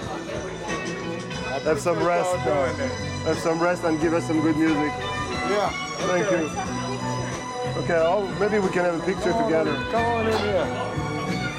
Have 1.65 1.81
some 1.81 2.03
rest. 2.03 2.31
Y'all 2.45 2.67
doing 2.67 2.77
that. 2.79 2.91
Have 3.27 3.39
some 3.39 3.61
rest 3.61 3.85
and 3.85 4.01
give 4.01 4.13
us 4.13 4.27
some 4.27 4.41
good 4.41 4.57
music. 4.57 4.93
Yeah. 5.51 5.71
Thank 6.09 6.27
okay. 6.27 6.43
you. 6.43 6.85
Okay, 7.83 7.95
I'll, 7.95 8.27
maybe 8.39 8.59
we 8.61 8.69
can 8.69 8.85
have 8.85 9.03
a 9.03 9.05
picture 9.05 9.33
Come 9.33 9.43
on, 9.43 9.51
together. 9.51 9.75
Come 9.91 10.05
on 10.05 10.27
in 10.27 10.39
here. 10.39 10.67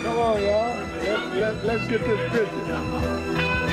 Come 0.01 0.17
on, 0.17 0.41
y'all. 0.41 0.75
Let, 1.03 1.35
let, 1.35 1.65
let's 1.65 1.87
get 1.87 2.01
this 2.05 2.31
picture. 2.31 3.64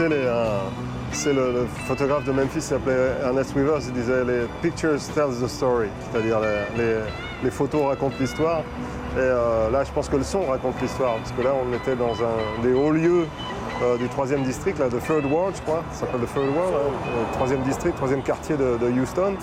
Euh, 0.00 0.60
c'est 1.12 1.34
le, 1.34 1.66
photographe 1.86 2.24
de 2.24 2.32
Memphis 2.32 2.62
s'appelait 2.62 3.12
Ernest 3.22 3.54
Weaver, 3.54 3.78
il 3.86 3.92
disait 3.92 4.24
les 4.24 4.46
pictures 4.62 4.96
tells 5.14 5.34
the 5.42 5.46
story, 5.46 5.88
c'est-à-dire 6.10 6.38
les, 7.42 7.50
photos 7.50 7.86
racontent 7.86 8.16
l'histoire. 8.18 8.60
Et 9.16 9.18
euh, 9.18 9.70
là, 9.70 9.84
je 9.84 9.90
pense 9.92 10.08
que 10.08 10.16
le 10.16 10.22
son 10.22 10.46
raconte 10.46 10.80
l'histoire, 10.80 11.16
parce 11.16 11.32
que 11.32 11.42
là, 11.42 11.50
on 11.54 11.74
était 11.74 11.94
dans 11.94 12.14
un 12.14 12.62
des 12.62 12.72
hauts 12.72 12.90
lieux 12.90 13.26
euh, 13.82 13.98
du 13.98 14.08
troisième 14.08 14.42
district, 14.44 14.78
là, 14.78 14.88
de 14.88 14.98
Third 14.98 15.26
Ward, 15.30 15.52
je 15.54 15.60
crois, 15.60 15.82
ça 15.92 16.00
s'appelle 16.00 16.22
le 16.22 16.26
Third 16.26 16.56
Ward, 16.56 16.72
hein, 16.74 16.90
le 17.28 17.34
troisième 17.34 17.62
district, 17.62 17.94
troisième 17.96 18.22
quartier 18.22 18.56
de, 18.56 19.00
Houston. 19.00 19.34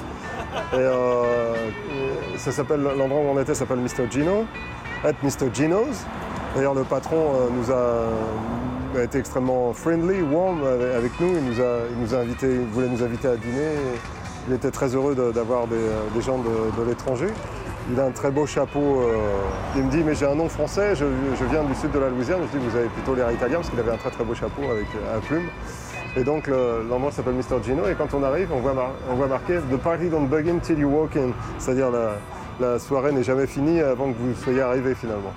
Et 0.73 2.37
ça 2.37 2.51
s'appelle 2.51 2.81
l'endroit 2.81 3.21
où 3.21 3.37
on 3.37 3.39
était 3.39 3.53
s'appelle 3.53 3.79
Mr. 3.79 4.09
Gino, 4.09 4.45
at 5.03 5.13
Mr. 5.21 5.53
Gino's. 5.53 6.05
D'ailleurs, 6.55 6.73
le 6.73 6.83
patron 6.83 7.33
nous 7.55 7.71
a, 7.71 8.07
a 8.97 9.03
été 9.03 9.19
extrêmement 9.19 9.73
friendly, 9.73 10.21
warm 10.21 10.61
avec, 10.65 11.11
nous. 11.19 11.29
Il 11.29 11.43
nous 12.01 12.13
a, 12.15 12.19
invité, 12.19 12.47
il 12.51 12.67
voulait 12.73 12.87
nous 12.87 13.03
inviter 13.03 13.27
à 13.27 13.35
dîner. 13.35 13.71
Il 14.47 14.53
était 14.55 14.71
très 14.71 14.95
heureux 14.95 15.15
d'avoir 15.33 15.67
des, 15.67 15.75
des 16.15 16.21
gens 16.21 16.37
de, 16.39 16.83
l'étranger. 16.89 17.27
Il 17.91 17.99
a 17.99 18.05
un 18.05 18.11
très 18.11 18.31
beau 18.31 18.45
chapeau. 18.45 19.01
euh, 19.01 19.15
il 19.75 19.83
me 19.83 19.91
dit, 19.91 20.03
mais 20.05 20.15
j'ai 20.15 20.25
un 20.25 20.35
nom 20.35 20.47
français, 20.49 20.95
je, 20.95 21.05
viens 21.49 21.63
du 21.63 21.75
sud 21.75 21.91
de 21.91 21.99
la 21.99 22.09
Louisiane. 22.09 22.39
Je 22.51 22.57
dis, 22.57 22.65
vous 22.65 22.75
avez 22.75 22.87
plutôt 22.87 23.15
l'air 23.15 23.31
italien, 23.31 23.57
parce 23.57 23.69
qu'il 23.69 23.79
avait 23.79 23.91
un 23.91 23.97
très 23.97 24.11
très 24.11 24.23
beau 24.23 24.33
chapeau 24.35 24.63
avec 24.69 24.85
euh, 24.95 25.17
un 25.17 25.19
plume. 25.19 25.47
Et 26.17 26.23
donc 26.23 26.47
le- 26.47 26.83
l'endroit 26.89 27.11
s'appelle 27.11 27.33
Mr. 27.35 27.63
Gino. 27.63 27.87
Et 27.87 27.93
quand 27.93 28.13
on 28.13 28.23
arrive, 28.23 28.49
on 28.51 28.59
voit, 28.59 28.73
mar- 28.73 28.93
marqué 29.27 29.57
The 29.71 29.77
party 29.77 30.09
don't 30.09 30.27
begin 30.27 30.59
till 30.59 30.79
you 30.79 30.87
walk 30.89 31.15
in. 31.15 31.29
C'est-à-dire 31.59 31.91
la, 31.91 32.13
la 32.59 32.79
soirée 32.79 33.11
n'est 33.11 33.23
jamais 33.23 33.45
finie 33.47 33.79
avant 33.81 34.11
que 34.11 34.17
vous 34.19 34.33
soyez 34.43 34.61
arrivé 34.61 34.95
finalement. 34.95 35.33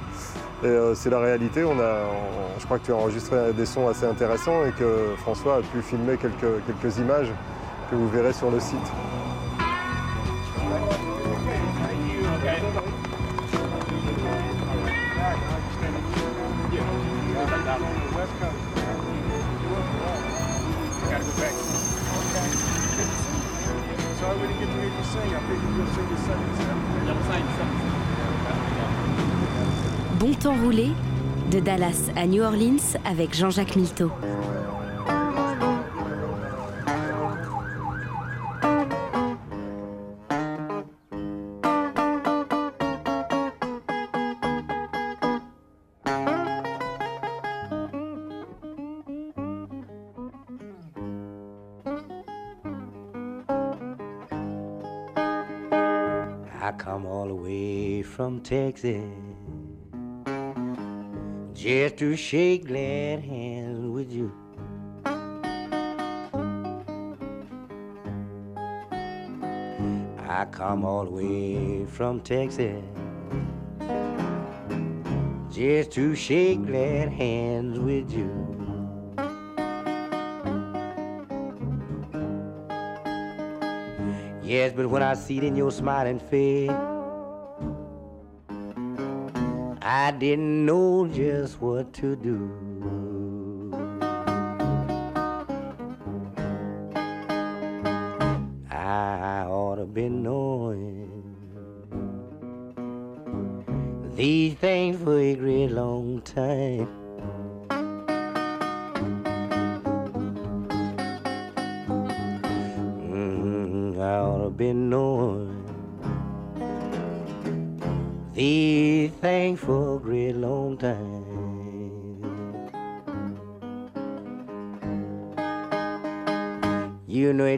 Et 0.62 0.66
euh, 0.66 0.94
c'est 0.94 1.11
la 1.11 1.18
réalité. 1.18 1.64
On 1.64 1.79
a, 1.81 2.05
on- 2.07 2.59
je 2.59 2.64
crois 2.64 2.79
que 2.79 2.87
tu 2.87 2.92
as 2.92 2.96
enregistré 2.96 3.53
des 3.53 3.66
sons 3.66 3.88
assez 3.88 4.07
intéressants 4.07 4.64
et 4.64 4.70
que 4.72 5.14
François 5.18 5.57
a 5.57 5.61
pu 5.61 5.83
filmer 5.83 6.16
quelques, 6.16 6.62
quelques 6.66 6.98
images 6.98 7.33
que 7.90 7.96
vous 7.96 8.09
verrez 8.09 8.33
sur 8.33 8.51
le 8.51 8.61
site. 8.61 8.79
Bon 30.22 30.35
temps 30.35 30.54
roulé, 30.54 30.92
de 31.50 31.58
Dallas 31.58 32.12
à 32.14 32.28
New 32.28 32.44
Orleans 32.44 32.96
avec 33.04 33.35
Jean-Jacques 33.35 33.74
Milteau. 33.74 34.08
Just 61.62 61.96
to 61.96 62.16
shake 62.16 62.66
glad 62.66 63.20
hands 63.20 63.87
with 63.88 64.11
you. 64.11 64.33
I 70.29 70.44
come 70.51 70.85
all 70.85 71.05
the 71.05 71.11
way 71.12 71.87
from 71.87 72.20
Texas 72.20 72.83
just 75.53 75.92
to 75.92 76.16
shake 76.16 76.66
glad 76.66 77.11
hands 77.11 77.79
with 77.79 78.11
you. 78.12 78.29
Yes, 84.42 84.72
but 84.75 84.90
when 84.90 85.05
I 85.05 85.14
see 85.14 85.38
it 85.38 85.44
in 85.44 85.55
your 85.55 85.70
smiling 85.70 86.18
face, 86.18 86.72
I 90.02 90.10
didn't 90.10 90.66
know 90.66 91.06
just 91.06 91.60
what 91.60 91.92
to 92.02 92.16
do. 92.16 92.71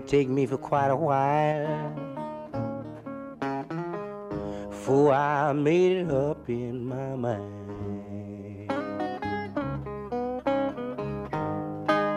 Take 0.06 0.28
me 0.28 0.44
for 0.44 0.58
quite 0.58 0.88
a 0.88 0.96
while 0.96 1.94
before 4.68 5.14
I 5.14 5.52
made 5.54 5.96
it 5.96 6.10
up 6.10 6.46
in 6.48 6.84
my 6.86 7.16
mind. 7.16 8.68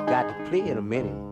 Got 0.10 0.28
to 0.28 0.50
play 0.50 0.70
in 0.70 0.78
a 0.78 0.82
minute. 0.82 1.27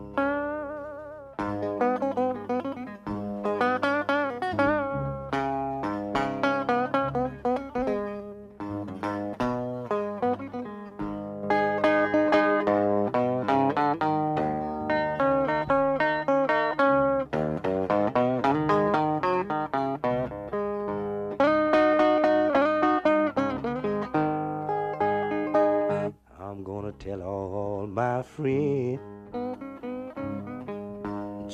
My 28.16 28.22
friends 28.22 28.98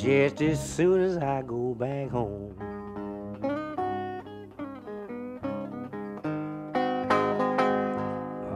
just 0.01 0.41
as 0.43 0.75
soon 0.77 1.03
as 1.03 1.17
I 1.17 1.43
go 1.43 1.75
back 1.75 2.09
home. 2.11 2.55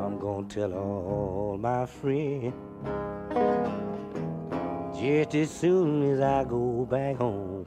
I'm 0.05 0.19
gonna 0.21 0.47
tell 0.47 0.73
all 0.75 1.59
my 1.59 1.87
friends 1.87 2.55
just 5.01 5.35
as 5.35 5.51
soon 5.51 6.03
as 6.12 6.21
I 6.21 6.45
go 6.45 6.87
back 6.88 7.16
home. 7.16 7.66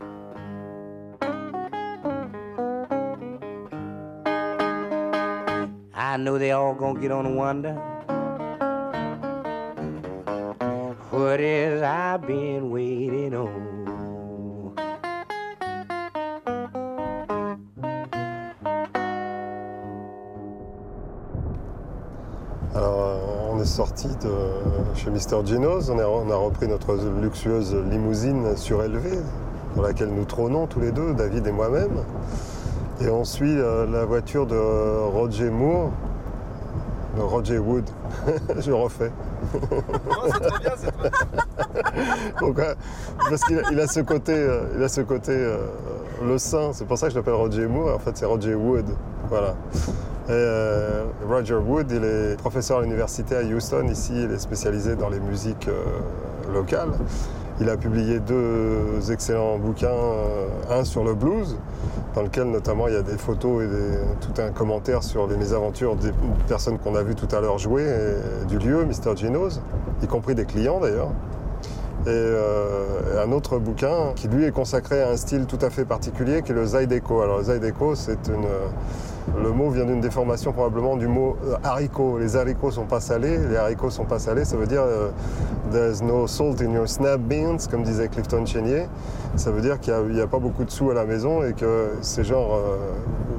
I 5.93 6.15
know 6.15 6.37
they 6.37 6.51
all 6.51 6.75
gonna 6.75 6.99
get 6.99 7.11
on 7.11 7.25
and 7.25 7.35
wonder 7.35 7.98
I've 12.11 12.25
been 12.25 12.71
waiting 12.71 13.35
on. 13.35 13.49
Alors, 22.73 22.99
euh, 22.99 23.51
on 23.51 23.61
est 23.61 23.65
sorti 23.65 24.07
de 24.07 24.95
chez 24.95 25.11
Mr. 25.11 25.45
Geno's, 25.45 25.91
on 25.91 25.99
a, 25.99 26.05
on 26.07 26.31
a 26.31 26.35
repris 26.35 26.67
notre 26.67 26.95
luxueuse 27.21 27.75
limousine 27.75 28.57
surélevée, 28.57 29.19
dans 29.75 29.83
laquelle 29.83 30.09
nous 30.09 30.25
trônons 30.25 30.65
tous 30.65 30.79
les 30.79 30.91
deux, 30.91 31.13
David 31.13 31.45
et 31.45 31.51
moi-même. 31.51 32.03
Et 33.01 33.09
on 33.09 33.23
suit 33.23 33.55
euh, 33.55 33.85
la 33.85 34.05
voiture 34.05 34.47
de 34.47 34.57
Roger 34.57 35.51
Moore, 35.51 35.91
de 37.17 37.21
Roger 37.21 37.59
Wood. 37.59 37.87
Je 38.57 38.71
refais. 38.71 39.11
Parce 43.29 43.43
qu'il 43.43 43.59
a, 43.59 43.61
il 43.71 43.79
a 43.79 43.87
ce 43.87 43.99
côté, 43.99 44.33
euh, 44.33 44.63
il 44.75 44.83
a 44.83 44.87
ce 44.87 45.01
côté 45.01 45.31
euh, 45.33 45.57
le 46.25 46.37
saint, 46.37 46.71
c'est 46.73 46.85
pour 46.85 46.97
ça 46.97 47.07
que 47.07 47.13
je 47.13 47.17
l'appelle 47.17 47.33
Roger 47.33 47.67
Moore, 47.67 47.95
en 47.95 47.99
fait 47.99 48.17
c'est 48.17 48.25
Roger 48.25 48.55
Wood. 48.55 48.85
Voilà. 49.29 49.55
Euh, 50.29 51.05
Roger 51.27 51.55
Wood, 51.55 51.91
il 51.91 52.03
est 52.03 52.37
professeur 52.37 52.79
à 52.79 52.81
l'université 52.81 53.35
à 53.35 53.43
Houston, 53.43 53.87
ici, 53.91 54.13
il 54.15 54.31
est 54.31 54.39
spécialisé 54.39 54.95
dans 54.95 55.09
les 55.09 55.19
musiques 55.19 55.67
locales. 56.53 56.91
Il 57.61 57.69
a 57.69 57.75
publié 57.75 58.19
deux 58.19 59.11
excellents 59.11 59.57
bouquins, 59.57 59.89
un 60.69 60.85
sur 60.85 61.03
le 61.03 61.13
blues, 61.13 61.57
dans 62.15 62.21
lequel 62.21 62.45
notamment 62.45 62.87
il 62.87 62.93
y 62.93 62.97
a 62.97 63.01
des 63.01 63.17
photos 63.17 63.63
et 63.63 63.67
tout 64.21 64.41
un 64.41 64.51
commentaire 64.51 65.03
sur 65.03 65.27
les 65.27 65.35
mésaventures 65.35 65.95
des 65.97 66.11
personnes 66.47 66.77
qu'on 66.77 66.95
a 66.95 67.03
vues 67.03 67.15
tout 67.15 67.27
à 67.35 67.41
l'heure 67.41 67.57
jouer, 67.57 67.85
du 68.47 68.59
lieu, 68.59 68.85
Mr. 68.85 69.17
Geno's, 69.17 69.59
y 70.01 70.07
compris 70.07 70.35
des 70.35 70.45
clients 70.45 70.79
d'ailleurs. 70.79 71.09
Et 72.09 72.11
euh, 72.11 73.23
un 73.23 73.31
autre 73.31 73.59
bouquin 73.59 74.13
qui 74.15 74.27
lui 74.27 74.45
est 74.45 74.51
consacré 74.51 75.01
à 75.03 75.09
un 75.09 75.17
style 75.17 75.45
tout 75.45 75.59
à 75.61 75.69
fait 75.69 75.85
particulier 75.85 76.41
qui 76.41 76.51
est 76.51 76.55
le 76.55 76.65
Zydeco. 76.65 77.21
Alors 77.21 77.37
le 77.37 77.43
Zydeco, 77.43 77.95
c'est 77.95 78.27
une... 78.27 78.47
Le 79.37 79.51
mot 79.51 79.69
vient 79.69 79.85
d'une 79.85 80.01
déformation 80.01 80.51
probablement 80.51 80.95
du 80.95 81.07
mot 81.07 81.37
euh, 81.45 81.55
haricot. 81.63 82.17
Les 82.17 82.35
haricots 82.35 82.71
sont 82.71 82.85
pas 82.85 82.99
salés, 82.99 83.37
les 83.37 83.57
haricots 83.57 83.89
sont 83.89 84.05
pas 84.05 84.19
salés, 84.19 84.45
ça 84.45 84.57
veut 84.57 84.67
dire 84.67 84.81
euh, 84.81 85.09
There's 85.71 86.01
no 86.01 86.27
salt 86.27 86.61
in 86.61 86.71
your 86.71 86.87
snap 86.87 87.19
beans, 87.21 87.67
comme 87.69 87.83
disait 87.83 88.07
Clifton 88.07 88.45
Chenier. 88.45 88.87
Ça 89.35 89.51
veut 89.51 89.61
dire 89.61 89.79
qu'il 89.79 89.93
n'y 90.11 90.21
a, 90.21 90.27
pas 90.27 90.39
beaucoup 90.39 90.63
de 90.63 90.71
sous 90.71 90.89
à 90.89 90.93
la 90.93 91.05
maison 91.05 91.43
et 91.43 91.53
que 91.53 91.91
c'est 92.01 92.23
genre 92.23 92.55
euh, 92.55 92.77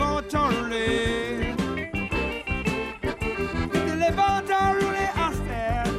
mon 0.00 0.20
les. 0.68 1.54
Les 3.98 4.12
à 4.12 5.30
terre. 5.46 5.92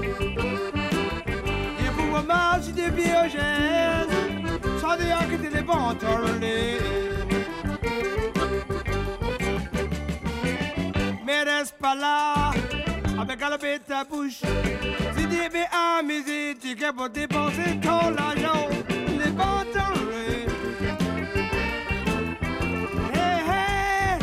Et 1.79 1.89
pour 1.95 2.05
moi, 2.05 2.21
marche 2.21 2.67
des 2.67 2.89
biogènes. 2.91 4.07
Sans 4.79 4.95
dire 4.97 5.19
que. 5.29 5.37
Mais 11.25 11.43
pas 11.79 11.95
avec 13.19 13.41
à 13.41 13.49
la 13.49 13.57
bête 13.57 13.85
ta 13.87 14.03
bouche. 14.03 14.41
Tu 15.49 15.53
veux 15.53 15.63
amuser, 15.71 16.57
tu 16.59 16.75
pour 16.93 17.09
dépenser 17.09 17.79
ton 17.81 18.15
argent. 18.17 18.67
Les 18.89 19.31
roulés. 19.31 20.45
Hey, 23.13 23.39
hey. 23.47 24.19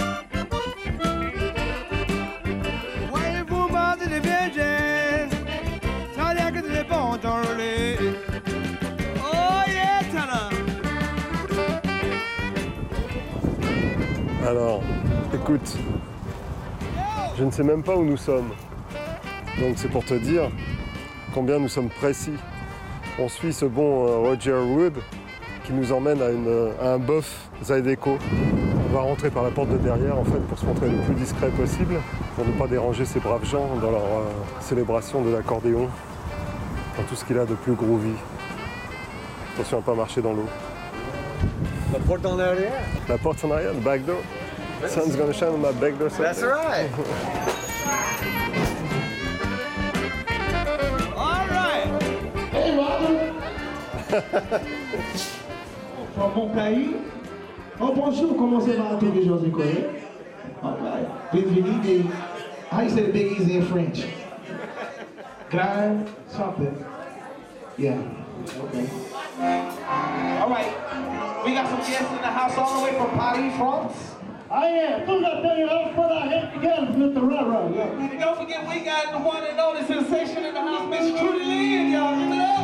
Ouais, 3.11 3.43
vous 3.49 3.69
mangez 3.69 4.07
des 4.07 4.21
vierges. 4.21 4.69
Ça 6.15 6.35
dire 6.35 6.53
que 6.53 6.59
t'es 6.59 6.75
les 6.75 6.85
bons. 6.85 7.19
Oh 9.25 9.63
yeah, 9.67 10.03
talent. 10.13 10.51
Alors, 14.47 14.83
écoute, 15.33 15.79
je 17.39 17.45
ne 17.45 17.51
sais 17.51 17.63
même 17.63 17.83
pas 17.83 17.97
où 17.97 18.05
nous 18.05 18.19
sommes. 18.19 18.51
Donc 19.59 19.75
c'est 19.77 19.89
pour 19.89 20.05
te 20.05 20.15
dire 20.15 20.51
combien 21.35 21.59
nous 21.59 21.69
sommes 21.69 21.89
précis. 21.91 22.35
On 23.19 23.29
suit 23.29 23.53
ce 23.53 23.65
bon 23.65 24.07
euh, 24.07 24.17
Roger 24.29 24.53
Wood 24.55 24.95
qui 25.65 25.73
nous 25.73 25.93
emmène 25.93 26.21
à, 26.23 26.31
une- 26.31 26.71
à 26.83 26.93
un 26.95 26.99
bof 26.99 27.49
Zydeco. 27.63 28.19
On 28.91 28.95
va 28.95 29.01
rentrer 29.01 29.31
par 29.31 29.43
la 29.43 29.51
porte 29.51 29.71
de 29.71 29.77
derrière 29.79 30.17
en 30.19 30.25
fait 30.25 30.39
pour 30.49 30.59
se 30.59 30.65
montrer 30.67 30.89
le 30.89 30.99
plus 30.99 31.15
discret 31.15 31.49
possible, 31.49 31.97
pour 32.37 32.45
ne 32.47 32.53
pas 32.53 32.67
déranger 32.69 33.05
ces 33.05 33.19
braves 33.21 33.45
gens 33.45 33.67
dans 33.83 33.91
leur 33.91 34.03
euh, 34.03 34.31
célébration 34.61 35.23
de 35.23 35.31
l'accordéon, 35.31 35.89
dans 36.97 37.03
tout 37.09 37.17
ce 37.17 37.25
qu'il 37.25 37.39
a 37.39 37.45
de 37.45 37.55
plus 37.55 37.73
groovy. 37.73 38.13
Attention 39.55 39.79
à 39.79 39.81
ne 39.81 39.87
pas 39.87 39.95
marcher 39.95 40.21
dans 40.23 40.33
l'eau. 40.33 40.47
La 41.93 41.99
porte 42.01 42.27
en 42.27 42.39
arrière? 42.39 42.73
La 43.09 43.19
porte 43.19 43.45
en 43.45 43.51
arrière, 43.53 43.73
le 43.73 43.81
back 43.81 44.05
door. 44.05 44.17
Sun's 44.87 45.17
gonna 45.17 45.33
shine 45.33 45.49
on 45.55 45.59
my 45.59 45.73
back 45.81 45.97
door. 45.99 46.09
That's 46.11 46.43
right. 46.43 46.91
mon 56.37 56.49
pays. 56.49 56.97
Oh, 57.81 57.93
bonjour, 57.93 58.37
comment 58.37 58.61
ça 58.61 58.73
va, 58.73 58.97
TV 58.99 59.25
José 59.27 59.51
Correa? 59.51 59.91
All 60.63 60.77
right. 60.81 61.07
Bienvenue. 61.33 62.05
How 62.71 62.83
you 62.83 62.91
say 62.91 63.07
the 63.07 63.13
Big 63.13 63.33
Easy 63.33 63.57
in 63.57 63.67
French? 63.67 64.05
Grand 65.51 66.09
something. 66.29 66.85
Yeah. 67.77 67.99
Okay. 68.47 68.87
All 70.41 70.49
right. 70.49 70.73
We 71.45 71.55
got 71.55 71.69
some 71.69 71.81
guests 71.81 72.11
in 72.11 72.23
the 72.23 72.31
house 72.31 72.57
all 72.57 72.79
the 72.79 72.85
way 72.85 72.93
from 72.97 73.11
Paris, 73.19 73.57
France. 73.57 74.15
I 74.51 74.67
am. 74.67 75.07
Tout 75.07 75.21
le 75.21 75.43
temps, 75.43 75.71
I'll 75.71 75.93
put 75.95 76.13
our 76.13 76.27
head 76.29 76.53
together 76.55 76.93
with 76.93 77.15
the 77.15 77.21
railroad. 77.21 77.75
Yeah. 77.75 77.91
And 77.99 78.21
don't 78.21 78.39
forget, 78.39 78.69
we 78.69 78.81
got 78.85 79.13
the 79.13 79.19
one 79.19 79.43
and 79.43 79.59
only 79.59 79.85
sensation 79.85 80.45
in 80.45 80.55
the 80.55 80.61
house, 80.61 80.89
Miss 80.89 81.19
Trudy 81.19 81.45
Lee, 81.45 81.93
y'all. 81.93 82.17
Give 82.17 82.29
it. 82.29 82.31
Y'all 82.31 82.31
give 82.31 82.33
it 82.33 82.41
up. 82.41 82.64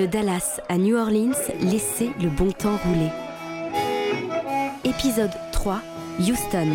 De 0.00 0.06
Dallas 0.06 0.62
à 0.70 0.78
New 0.78 0.96
Orleans, 0.96 1.36
laissez 1.60 2.10
le 2.22 2.30
bon 2.30 2.52
temps 2.52 2.78
rouler. 2.86 3.10
Épisode 4.82 5.30
3, 5.52 5.82
Houston. 6.20 6.68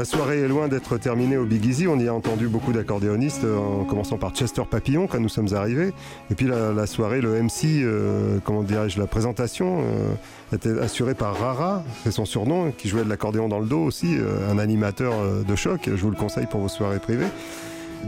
La 0.00 0.06
soirée 0.06 0.40
est 0.40 0.48
loin 0.48 0.66
d'être 0.66 0.96
terminée 0.96 1.36
au 1.36 1.44
Big 1.44 1.62
Easy. 1.66 1.86
On 1.86 1.98
y 1.98 2.08
a 2.08 2.14
entendu 2.14 2.48
beaucoup 2.48 2.72
d'accordéonistes, 2.72 3.44
euh, 3.44 3.58
en 3.58 3.84
commençant 3.84 4.16
par 4.16 4.30
Chester 4.30 4.62
Papillon 4.62 5.06
quand 5.06 5.20
nous 5.20 5.28
sommes 5.28 5.52
arrivés. 5.52 5.92
Et 6.30 6.34
puis 6.34 6.46
la, 6.46 6.86
soirée, 6.86 7.20
le 7.20 7.38
MC, 7.42 7.82
euh, 7.82 8.38
comment 8.42 8.62
dirais-je, 8.62 8.98
la 8.98 9.06
présentation 9.06 9.82
euh, 9.82 10.56
était 10.56 10.80
assurée 10.80 11.12
par 11.12 11.38
Rara, 11.38 11.84
c'est 12.02 12.12
son 12.12 12.24
surnom, 12.24 12.70
qui 12.70 12.88
jouait 12.88 13.04
de 13.04 13.10
l'accordéon 13.10 13.46
dans 13.48 13.58
le 13.58 13.66
dos 13.66 13.80
aussi, 13.80 14.16
un 14.50 14.58
animateur 14.58 15.12
de 15.46 15.54
choc. 15.54 15.82
Je 15.84 16.00
vous 16.00 16.08
le 16.08 16.16
conseille 16.16 16.46
pour 16.46 16.62
vos 16.62 16.68
soirées 16.68 16.98
privées. 16.98 17.28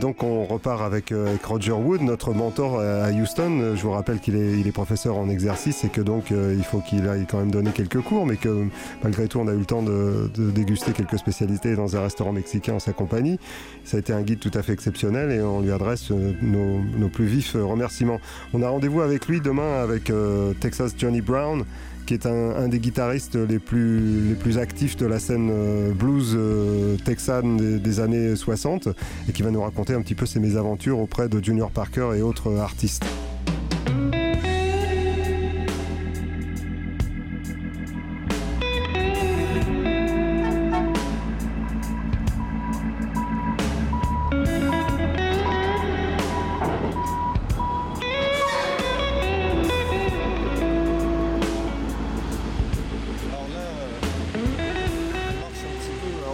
Donc 0.01 0.23
on 0.23 0.45
repart 0.45 0.83
avec, 0.83 1.13
euh, 1.13 1.29
avec 1.29 1.45
Roger 1.45 1.73
Wood, 1.73 2.01
notre 2.01 2.33
mentor 2.33 2.81
à 2.81 3.11
Houston. 3.11 3.61
Euh, 3.61 3.77
Je 3.77 3.83
vous 3.83 3.91
rappelle 3.91 4.21
qu'il 4.21 4.37
est, 4.37 4.73
professeur 4.73 5.19
en 5.19 5.29
exercice 5.29 5.85
et 5.85 5.89
que 5.89 6.01
donc 6.01 6.33
euh, 6.33 6.55
il 6.57 6.65
faut 6.65 6.81
qu'il 6.81 7.07
aille 7.07 7.27
quand 7.29 7.39
même 7.39 7.51
donner 7.51 7.71
quelques 7.71 8.01
cours, 8.01 8.25
mais 8.25 8.37
que 8.37 8.67
malgré 9.03 9.29
tout 9.29 9.39
on 9.39 9.49
a 9.49 9.53
eu 9.53 9.59
le 9.59 9.67
temps 9.67 9.83
de, 9.83 10.31
déguster 10.35 10.93
quelques 10.93 11.19
spécialités 11.19 11.77
dans 11.77 11.95
un 11.97 12.01
restaurant 12.01 12.33
mexicain 12.33 12.75
en 12.75 12.79
sa 12.79 12.93
compagnie. 12.93 13.39
Ça 13.85 13.97
a 13.97 14.01
été 14.01 14.13
un 14.13 14.23
guide 14.23 14.39
tout 14.39 14.51
à 14.55 14.63
fait 14.63 14.73
exceptionnel 14.73 15.31
et 15.31 15.43
on 15.43 15.61
lui 15.61 15.73
adresse 15.73 16.11
euh, 16.11 16.33
nos, 16.41 17.09
plus 17.09 17.27
vifs 17.27 17.57
euh, 17.57 17.65
remerciements. 17.65 18.21
On 18.55 18.63
a 18.63 18.69
rendez-vous 18.69 19.01
avec 19.01 19.27
lui 19.27 19.41
demain 19.41 19.83
avec 19.83 20.09
euh, 20.11 20.53
Texas 20.61 20.95
Johnny 20.97 21.21
Brown 21.21 21.65
qui 22.07 22.15
est 22.15 22.27
un, 22.27 22.69
des 22.69 22.79
guitaristes 22.79 23.37
les 23.37 23.59
plus, 23.59 24.59
actifs 24.59 24.97
de 24.97 25.07
la 25.07 25.19
scène 25.19 25.51
euh, 25.51 25.93
blues 25.93 26.33
euh, 26.35 26.97
texane 27.05 27.57
des, 27.57 27.79
des 27.79 28.01
années 28.01 28.37
60 28.37 28.89
et 29.29 29.33
qui 29.33 29.43
va 29.43 29.51
nous 29.51 29.63
raconter 29.63 29.95
un 29.95 30.03
petit 30.03 30.15
peu 30.15 30.27
ses 30.27 30.41
mésaventures 30.41 30.99
auprès 30.99 31.29
de 31.29 31.43
Junior 31.43 31.71
Parker 31.71 32.11
et 32.17 32.23
autres 32.23 32.59
artistes. 32.59 33.05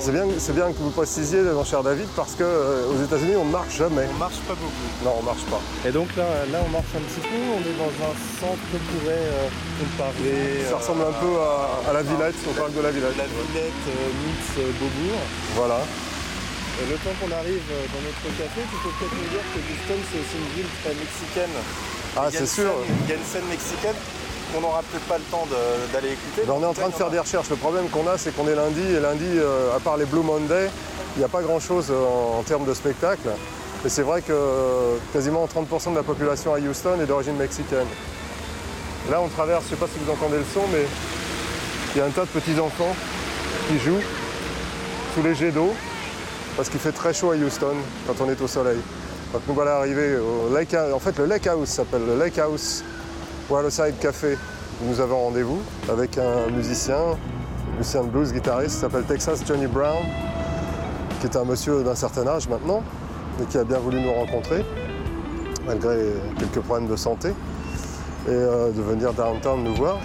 C'est 0.08 0.16
bien, 0.16 0.24
c'est 0.38 0.54
bien 0.56 0.72
que 0.72 0.80
vous 0.80 0.88
précisiez, 0.88 1.42
mon 1.52 1.64
cher 1.68 1.82
David, 1.82 2.08
parce 2.16 2.32
que 2.32 2.40
euh, 2.40 2.88
aux 2.88 2.96
États-Unis, 3.04 3.36
on 3.36 3.44
ne 3.44 3.52
marche 3.52 3.76
jamais. 3.76 4.08
On 4.08 4.16
marche 4.16 4.40
pas 4.48 4.56
beaucoup. 4.56 4.88
Non, 5.04 5.20
on 5.20 5.22
marche 5.22 5.44
pas. 5.52 5.60
Et 5.84 5.92
donc 5.92 6.08
là, 6.16 6.24
là, 6.48 6.64
on 6.64 6.70
marche 6.72 6.96
un 6.96 7.04
petit 7.04 7.20
peu. 7.20 7.36
On 7.52 7.60
est 7.60 7.76
dans 7.76 7.92
un 8.08 8.16
centre 8.40 8.72
bourré 8.72 9.20
euh, 9.20 9.52
compavé. 9.76 10.64
Ça 10.64 10.80
ressemble 10.80 11.04
un 11.04 11.12
peu 11.12 11.28
à, 11.36 11.92
à 11.92 11.92
la 11.92 12.00
Villette, 12.08 12.40
au 12.48 12.56
parc 12.56 12.72
de 12.72 12.80
la 12.80 12.88
Villette. 12.88 13.20
La 13.20 13.28
Villette 13.28 13.84
euh, 13.84 14.08
meets 14.24 14.56
euh, 14.64 14.72
Beaubourg. 14.80 15.20
Voilà. 15.60 15.84
Et 15.84 16.88
le 16.88 16.96
temps 17.04 17.12
qu'on 17.20 17.28
arrive 17.44 17.68
euh, 17.68 17.84
dans 17.92 18.00
notre 18.00 18.24
café, 18.32 18.64
tu 18.64 18.76
peux 18.80 18.88
peut-être 18.96 19.12
nous 19.12 19.28
dire 19.28 19.44
que 19.44 19.60
Houston, 19.60 19.98
c'est 20.08 20.20
aussi 20.24 20.36
une 20.40 20.50
ville 20.56 20.72
très 20.80 20.96
mexicaine. 20.96 21.52
Ah, 22.16 22.32
c'est 22.32 22.48
sûr. 22.48 22.72
scène- 22.72 22.96
Il 23.04 23.08
y 23.12 23.12
a 23.12 23.16
une 23.20 23.28
scène 23.28 23.44
mexicaine 23.52 23.98
qu'on 24.52 24.60
n'aura 24.60 24.82
peut-être 24.82 25.04
pas 25.04 25.18
le 25.18 25.24
temps 25.24 25.46
d'aller 25.92 26.12
écouter. 26.12 26.42
Ben, 26.46 26.54
on 26.56 26.62
est 26.62 26.66
en 26.66 26.74
train 26.74 26.88
de 26.88 26.94
faire 26.94 27.10
des 27.10 27.18
recherches. 27.18 27.50
Le 27.50 27.56
problème 27.56 27.88
qu'on 27.88 28.06
a, 28.06 28.18
c'est 28.18 28.34
qu'on 28.34 28.48
est 28.48 28.54
lundi, 28.54 28.80
et 28.80 29.00
lundi, 29.00 29.26
euh, 29.26 29.76
à 29.76 29.80
part 29.80 29.96
les 29.96 30.04
Blue 30.04 30.22
Monday, 30.22 30.70
il 31.16 31.18
n'y 31.18 31.24
a 31.24 31.28
pas 31.28 31.42
grand-chose 31.42 31.88
euh, 31.90 32.04
en, 32.06 32.38
en 32.38 32.42
termes 32.42 32.64
de 32.64 32.74
spectacle. 32.74 33.28
Et 33.84 33.88
c'est 33.88 34.02
vrai 34.02 34.22
que 34.22 34.32
euh, 34.32 34.96
quasiment 35.12 35.46
30% 35.46 35.92
de 35.92 35.96
la 35.96 36.02
population 36.02 36.52
à 36.54 36.58
Houston 36.58 37.00
est 37.00 37.06
d'origine 37.06 37.36
mexicaine. 37.36 37.86
Là, 39.10 39.20
on 39.22 39.28
traverse, 39.28 39.64
je 39.68 39.74
ne 39.74 39.78
sais 39.78 39.86
pas 39.86 39.90
si 39.92 40.04
vous 40.04 40.10
entendez 40.10 40.38
le 40.38 40.44
son, 40.52 40.66
mais 40.72 40.84
il 41.94 41.98
y 41.98 42.00
a 42.00 42.04
un 42.04 42.10
tas 42.10 42.22
de 42.22 42.26
petits-enfants 42.26 42.94
qui 43.68 43.78
jouent 43.78 44.02
sous 45.14 45.22
les 45.22 45.34
jets 45.34 45.52
d'eau, 45.52 45.72
parce 46.56 46.68
qu'il 46.68 46.80
fait 46.80 46.92
très 46.92 47.14
chaud 47.14 47.30
à 47.30 47.36
Houston 47.36 47.76
quand 48.06 48.24
on 48.24 48.28
est 48.28 48.40
au 48.40 48.48
soleil. 48.48 48.78
Donc 49.32 49.42
nous 49.46 49.54
voilà 49.54 49.76
arrivés 49.76 50.16
au 50.16 50.52
Lake 50.54 50.74
House. 50.74 50.92
En 50.92 50.98
fait, 50.98 51.16
le 51.18 51.26
Lake 51.26 51.46
House 51.46 51.68
s'appelle 51.68 52.02
le 52.06 52.18
Lake 52.18 52.38
House 52.38 52.82
Waterside 53.50 53.98
Café. 53.98 54.36
Nous 54.82 55.00
avons 55.00 55.18
rendez-vous 55.20 55.60
avec 55.90 56.18
un 56.18 56.50
musicien, 56.50 57.16
musicien 57.78 58.04
de 58.04 58.08
blues, 58.08 58.30
guitariste, 58.30 58.78
s'appelle 58.78 59.04
Texas 59.04 59.42
Johnny 59.46 59.66
Brown, 59.66 60.04
qui 61.20 61.28
est 61.28 61.36
un 61.36 61.44
monsieur 61.44 61.82
d'un 61.82 61.94
certain 61.94 62.26
âge 62.26 62.46
maintenant, 62.46 62.82
et 63.40 63.46
qui 63.46 63.56
a 63.56 63.64
bien 63.64 63.78
voulu 63.78 64.02
nous 64.02 64.12
rencontrer, 64.12 64.66
malgré 65.66 65.96
quelques 66.38 66.60
problèmes 66.60 66.88
de 66.88 66.96
santé, 66.96 67.30
et 67.30 68.30
euh, 68.30 68.70
de 68.70 68.82
venir 68.82 69.14
downtown 69.14 69.64
nous 69.64 69.74
voir. 69.74 69.98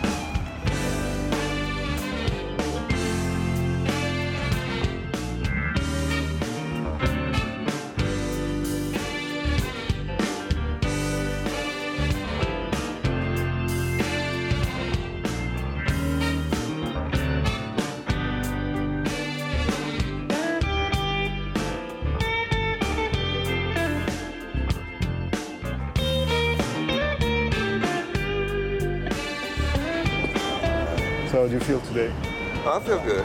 I 32.73 32.79
feel 32.79 32.99
good. 33.05 33.23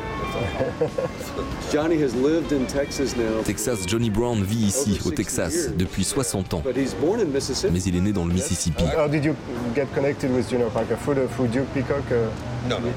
Johnny 1.73 1.97
has 2.03 2.15
lived 2.15 2.53
in 2.53 2.67
Texas 2.67 3.17
now. 3.17 3.43
Texas 3.45 3.87
Johnny 3.87 4.11
Brown 4.11 4.43
vit 4.43 4.67
ici, 4.69 5.01
au 5.07 5.11
Texas, 5.11 5.71
depuis 5.75 6.05
60 6.05 6.53
ans. 6.53 6.61
But 6.63 6.77
he's 6.77 6.93
born 6.93 7.21
in 7.21 7.33
Mississippi. 7.33 7.73
Mais 7.73 7.81
il 7.87 7.97
est 7.97 8.01
né 8.01 8.13
dans 8.13 8.27
le 8.27 8.35
Mississippi. 8.35 8.85
How 8.95 9.09
did 9.09 9.25
you 9.25 9.35
get 9.75 9.87
connected 9.95 10.31
with 10.31 10.51
Junior 10.51 10.69
Parker? 10.71 10.97
Through, 10.97 11.29
through 11.29 11.49
Duke 11.49 11.73
Peacock? 11.73 12.05
uh, 12.11 12.29
No, 12.69 12.79
no. 12.79 12.93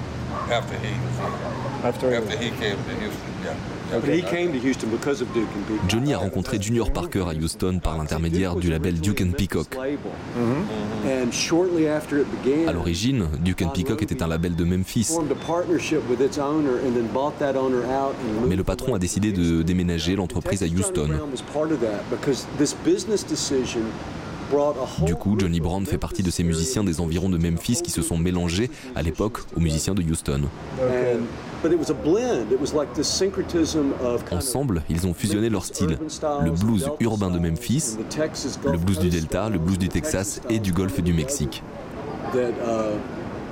After 0.52 0.76
he 0.80 0.94
After, 1.88 2.14
after 2.14 2.38
he 2.38 2.50
came 2.52 2.76
to 2.76 2.96
Houston, 3.00 3.34
yeah. 3.46 3.54
Johnny 5.88 6.14
a 6.14 6.18
rencontré 6.18 6.62
Junior 6.62 6.92
Parker 6.92 7.26
à 7.28 7.34
Houston 7.34 7.80
par 7.84 7.98
l'intermédiaire 7.98 8.56
du 8.56 8.70
label 8.70 9.00
Duke 9.00 9.22
and 9.22 9.32
Peacock. 9.38 9.76
Label. 9.76 9.98
And 11.06 11.32
shortly 11.32 11.88
after 11.88 12.20
it 12.20 12.28
began, 12.44 12.70
À 12.70 12.74
l'origine, 12.74 13.28
Duke 13.44 13.62
and 13.62 13.70
Peacock 13.70 14.02
était 14.02 14.24
un 14.24 14.28
label 14.28 14.56
de 14.56 14.64
Memphis, 14.64 15.06
formed 15.06 15.32
a 15.32 15.46
partnership 15.46 16.02
with 16.10 16.22
its 16.22 16.38
owner 16.38 16.78
and 16.86 16.94
then 16.94 17.08
bought 17.14 17.38
that 17.40 17.56
owner 17.56 17.84
out 17.86 18.16
and 18.22 18.48
mais 18.48 18.56
le 18.56 18.64
patron 18.64 18.96
a 18.96 19.00
décidé 19.00 19.32
de 19.32 19.62
déménager 19.62 20.16
l'entreprise 20.16 20.64
à 20.64 20.68
Houston. 20.68 21.08
Brown 21.08 21.30
was 21.32 21.42
part 21.54 21.72
of 21.72 21.80
that 21.82 22.04
because 22.10 22.46
this 22.58 22.76
business 22.86 23.26
decision 23.26 23.82
brought 24.50 24.76
a 24.78 24.86
whole 25.02 25.06
Du 25.08 25.16
coup, 25.16 25.36
Johnny 25.38 25.60
Brown 25.60 25.86
fait 25.86 25.98
partie 25.98 26.24
de 26.24 26.32
ces 26.32 26.44
musiciens 26.44 26.84
des 26.84 27.00
environs 27.00 27.30
de 27.30 27.38
Memphis 27.38 27.82
qui 27.84 27.92
se 27.92 28.02
sont 28.02 28.18
mélangés 28.18 28.70
à 28.96 29.02
l'époque 29.02 29.40
aux 29.56 29.60
musiciens 29.60 29.94
de 29.94 30.04
Houston. 30.04 30.42
But 31.62 31.72
it 31.72 31.80
was 31.80 31.90
a 31.90 31.94
blend. 31.94 32.52
It 32.52 32.60
was 32.60 32.74
like 32.74 32.94
the 32.94 33.04
syncretism 33.04 33.94
of 34.02 34.26
kind 34.26 34.42
of 34.42 34.48
Ensemble, 34.48 34.82
ils 34.90 35.06
ont 35.06 35.14
fusionné 35.14 35.50
leurs 35.50 35.66
styles, 35.66 35.98
le 36.44 36.52
blues 36.52 36.90
urbain 37.00 37.30
de 37.30 37.40
Memphis, 37.40 37.98
le 38.66 38.78
blues 38.78 39.00
du 39.00 39.10
Delta, 39.10 39.50
le 39.50 39.60
blues 39.60 39.78
du 39.78 39.90
Texas 39.90 40.42
et 40.50 40.60
du 40.60 40.72
Golfe 40.72 41.02
du 41.02 41.14
Mexique. 41.14 41.64
that 42.34 42.54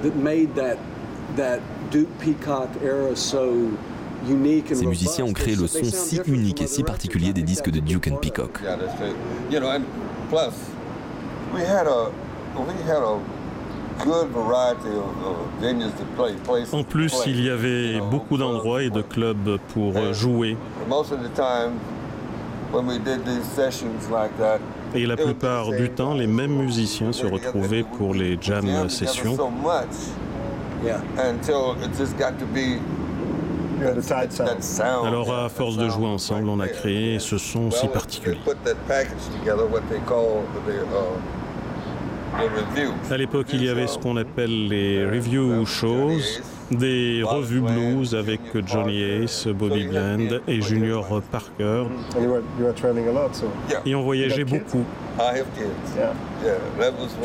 that 0.02 0.16
made 0.16 0.56
that 0.56 0.78
that 1.36 1.60
Duke 1.92 2.10
Peacock 2.20 2.70
era 2.82 3.16
so 3.16 3.72
unique 4.28 4.72
and 4.72 4.76
Ces 4.76 4.86
musiciens 4.86 5.26
ont 5.26 5.34
créé 5.34 5.56
le 5.56 5.68
son 5.68 5.84
si 5.84 6.20
unique 6.26 6.62
et 6.62 6.68
si 6.68 6.84
particulier 6.84 7.34
des 7.34 7.44
disques 7.44 7.70
de 7.70 7.80
Duke 7.80 8.08
and 8.08 8.18
Peacock. 8.18 8.60
En 16.72 16.84
plus, 16.84 17.14
il 17.28 17.44
y 17.44 17.50
avait 17.50 18.00
beaucoup 18.10 18.38
d'endroits 18.38 18.84
et 18.84 18.90
de 18.90 19.02
clubs 19.02 19.58
pour 19.74 19.98
euh, 19.98 20.14
jouer. 20.14 20.58
Most 20.88 21.12
of 21.12 21.20
the 21.22 21.34
time, 21.34 21.74
when 22.72 22.88
we 22.88 23.00
did 23.00 23.26
these 23.26 23.46
sessions 23.56 24.10
like 24.12 24.36
that, 24.38 24.60
Et 24.96 25.06
la 25.06 25.16
plupart 25.16 25.70
du 25.70 25.90
temps, 25.90 26.16
les 26.16 26.28
mêmes 26.28 26.56
musiciens 26.56 27.12
se 27.12 27.26
retrouvaient 27.26 27.84
pour 27.98 28.14
les 28.14 28.38
jam 28.42 28.66
sessions. 28.90 29.36
so 29.36 29.50
much 29.50 29.88
until 31.18 31.76
it 31.84 31.94
just 31.98 32.18
got 32.18 32.40
to 32.40 32.46
be 32.46 32.80
that, 33.80 34.30
that 34.32 34.64
sound. 34.64 35.08
Alors, 35.08 35.32
à 35.34 35.50
force 35.50 35.78
de 35.78 35.90
jouer 35.90 36.08
ensemble, 36.08 36.50
on 36.50 36.60
a 36.60 36.68
créé 36.68 37.20
ce 37.20 37.38
son 37.38 37.72
si 37.72 37.88
particulier. 37.88 38.40
À 43.10 43.18
l'époque, 43.18 43.48
il 43.54 43.64
y 43.64 43.70
avait 43.70 43.88
ce 43.88 43.98
qu'on 43.98 44.18
appelle 44.18 44.68
les 44.68 45.06
review 45.06 45.66
shows, 45.66 46.20
des 46.72 47.22
revues 47.24 47.62
blues 47.62 48.16
avec 48.16 48.40
Johnny 48.66 49.02
Ace, 49.02 49.48
Bobby 49.48 49.88
Bland 49.88 50.40
et 50.48 50.62
Junior 50.62 51.22
Parker. 51.32 51.86
Et 53.86 53.96
on 53.96 54.04
voyageait 54.04 54.46
beaucoup. 54.46 54.86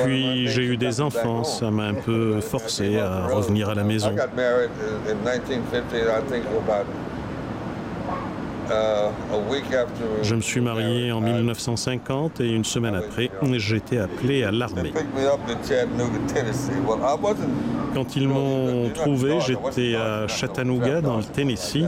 Puis 0.04 0.48
j'ai 0.48 0.64
eu 0.64 0.76
des 0.76 1.00
enfants, 1.00 1.44
ça 1.44 1.70
m'a 1.70 1.84
un 1.84 1.94
peu 1.94 2.40
forcé 2.40 2.98
à 2.98 3.26
revenir 3.26 3.68
à 3.68 3.74
la 3.74 3.84
maison. 3.84 4.10
Je 10.22 10.34
me 10.34 10.40
suis 10.40 10.60
marié 10.60 11.12
en 11.12 11.20
1950 11.20 12.40
et 12.40 12.50
une 12.50 12.64
semaine 12.64 12.94
après, 12.94 13.30
j'étais 13.56 13.98
appelé 13.98 14.44
à 14.44 14.50
l'armée. 14.50 14.92
Quand 17.94 18.16
ils 18.16 18.28
m'ont 18.28 18.90
trouvé, 18.90 19.38
j'étais 19.40 19.94
à 19.96 20.26
Chattanooga, 20.28 21.00
dans 21.00 21.16
le 21.18 21.24
Tennessee. 21.24 21.84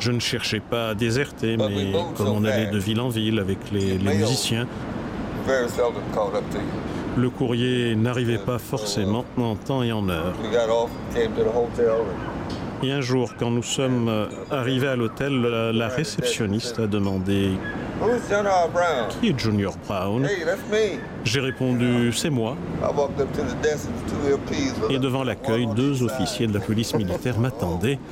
Je 0.00 0.12
ne 0.12 0.20
cherchais 0.20 0.60
pas 0.60 0.90
à 0.90 0.94
déserter, 0.94 1.56
mais 1.56 1.92
comme 2.16 2.28
on 2.28 2.44
allait 2.44 2.70
de 2.70 2.78
ville 2.78 3.00
en 3.00 3.08
ville 3.08 3.38
avec 3.40 3.58
les, 3.72 3.98
les 3.98 4.14
musiciens, 4.14 4.66
le 7.16 7.30
courrier 7.30 7.96
n'arrivait 7.96 8.38
pas 8.38 8.58
forcément 8.58 9.24
en 9.36 9.56
temps 9.56 9.82
et 9.82 9.90
en 9.90 10.08
heure. 10.08 10.34
Et 12.82 12.92
un 12.92 13.00
jour, 13.00 13.34
quand 13.38 13.50
nous 13.50 13.62
sommes 13.62 14.28
arrivés 14.50 14.88
à 14.88 14.96
l'hôtel, 14.96 15.40
la 15.40 15.88
réceptionniste 15.88 16.78
a 16.78 16.86
demandé 16.86 17.50
Qui 19.20 19.30
est 19.30 19.38
Junior 19.38 19.74
Brown? 19.86 20.28
J'ai 21.24 21.40
répondu 21.40 22.12
C'est 22.12 22.30
moi. 22.30 22.56
Et 24.90 24.98
devant 24.98 25.24
l'accueil, 25.24 25.66
deux 25.74 26.04
officiers 26.04 26.46
de 26.46 26.54
la 26.54 26.60
police 26.60 26.94
militaire 26.94 27.38
m'attendaient. 27.38 27.98